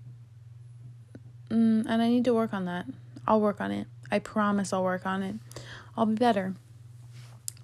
Mm, 1.50 1.86
and 1.88 2.02
I 2.02 2.08
need 2.08 2.24
to 2.24 2.34
work 2.34 2.52
on 2.52 2.64
that. 2.64 2.86
I'll 3.26 3.40
work 3.40 3.60
on 3.60 3.70
it. 3.70 3.86
I 4.10 4.18
promise 4.18 4.72
I'll 4.72 4.84
work 4.84 5.06
on 5.06 5.22
it. 5.22 5.36
I'll 5.96 6.06
be 6.06 6.14
better. 6.14 6.54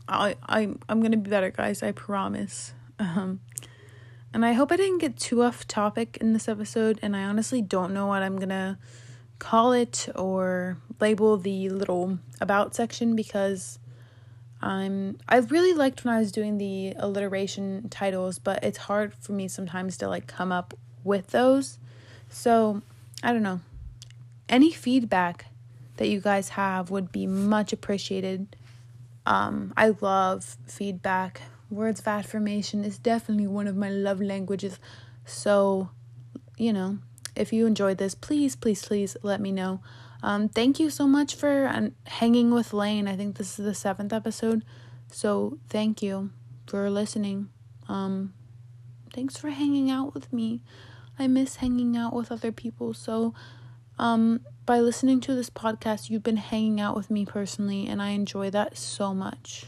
I 0.09 0.37
I 0.47 0.69
I'm 0.89 1.01
going 1.01 1.13
to 1.13 1.19
be 1.19 1.31
better, 1.31 1.51
guys. 1.51 1.83
I 1.83 1.93
promise. 1.93 2.75
Um 2.99 3.41
and 4.35 4.47
I 4.47 4.53
hope 4.53 4.73
I 4.73 4.77
didn't 4.77 4.99
get 4.99 5.19
too 5.19 5.43
off 5.43 5.69
topic 5.69 6.17
in 6.21 6.33
this 6.33 6.49
episode 6.49 6.99
and 7.03 7.15
I 7.15 7.25
honestly 7.25 7.61
don't 7.61 7.93
know 7.93 8.07
what 8.07 8.23
I'm 8.23 8.37
going 8.37 8.49
to 8.49 8.79
call 9.39 9.73
it 9.73 10.09
or 10.15 10.79
label 11.01 11.37
the 11.37 11.69
little 11.69 12.19
about 12.41 12.75
section 12.75 13.15
because 13.15 13.79
I'm 14.63 15.19
I 15.29 15.39
really 15.39 15.75
liked 15.75 16.05
when 16.05 16.15
I 16.15 16.21
was 16.21 16.31
doing 16.31 16.59
the 16.59 16.95
alliteration 16.97 17.89
titles, 17.91 18.39
but 18.39 18.63
it's 18.63 18.79
hard 18.79 19.13
for 19.15 19.33
me 19.33 19.49
sometimes 19.49 19.97
to 19.99 20.09
like 20.09 20.27
come 20.29 20.53
up 20.53 20.75
with 21.03 21.29
those. 21.29 21.79
So, 22.29 22.81
I 23.23 23.33
don't 23.33 23.43
know. 23.43 23.61
Any 24.49 24.71
feedback 24.71 25.47
that 25.97 26.09
you 26.09 26.21
guys 26.21 26.51
have 26.51 26.91
would 26.91 27.13
be 27.13 27.27
much 27.27 27.73
appreciated. 27.73 28.57
Um, 29.27 29.73
I 29.77 29.95
love 30.01 30.57
feedback. 30.67 31.43
Words 31.71 32.01
of 32.01 32.09
affirmation 32.09 32.85
is 32.85 32.99
definitely 32.99 33.47
one 33.47 33.67
of 33.67 33.77
my 33.77 33.89
love 33.89 34.21
languages. 34.21 34.79
So, 35.25 35.91
you 36.57 36.73
know, 36.73 36.99
if 37.35 37.53
you 37.53 37.67
enjoyed 37.67 37.99
this, 37.99 38.15
please, 38.15 38.57
please, 38.57 38.85
please 38.85 39.17
let 39.23 39.41
me 39.41 39.53
know. 39.53 39.81
Um, 40.23 40.49
thank 40.49 40.79
you 40.79 40.91
so 40.91 41.07
much 41.07 41.35
for 41.35 41.67
uh, 41.67 41.91
hanging 42.07 42.51
with 42.53 42.73
Lane. 42.73 43.09
I 43.09 43.17
think 43.17 43.37
this 43.39 43.59
is 43.59 43.65
the 43.65 43.75
seventh 43.75 44.13
episode. 44.13 44.65
So 45.11 45.59
thank 45.69 46.03
you 46.03 46.31
for 46.67 46.89
listening. 46.91 47.49
Um, 47.89 48.35
thanks 49.13 49.37
for 49.37 49.51
hanging 49.51 49.91
out 49.91 50.15
with 50.15 50.33
me. 50.33 50.63
I 51.19 51.27
miss 51.27 51.57
hanging 51.57 51.97
out 51.97 52.15
with 52.15 52.31
other 52.33 52.53
people. 52.53 52.95
So, 52.95 53.35
um, 54.03 54.41
by 54.67 54.81
listening 54.81 55.21
to 55.21 55.35
this 55.35 55.49
podcast, 55.49 56.11
you've 56.11 56.25
been 56.25 56.37
hanging 56.37 56.81
out 56.81 56.97
with 56.97 57.09
me 57.09 57.25
personally, 57.25 57.87
and 57.87 58.03
I 58.03 58.11
enjoy 58.11 58.51
that 58.51 58.77
so 58.77 59.15
much. 59.15 59.67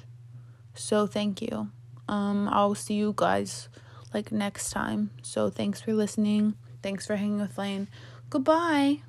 So 0.74 1.06
thank 1.06 1.40
you. 1.40 1.70
Um, 2.08 2.48
I'll 2.50 2.74
see 2.74 2.94
you 2.94 3.14
guys 3.16 3.68
like 4.12 4.32
next 4.32 4.70
time. 4.70 5.10
So 5.22 5.50
thanks 5.50 5.80
for 5.80 5.94
listening. 5.94 6.54
Thanks 6.82 7.06
for 7.06 7.14
hanging 7.14 7.40
with 7.40 7.56
Lane. 7.56 7.86
Goodbye. 8.28 9.02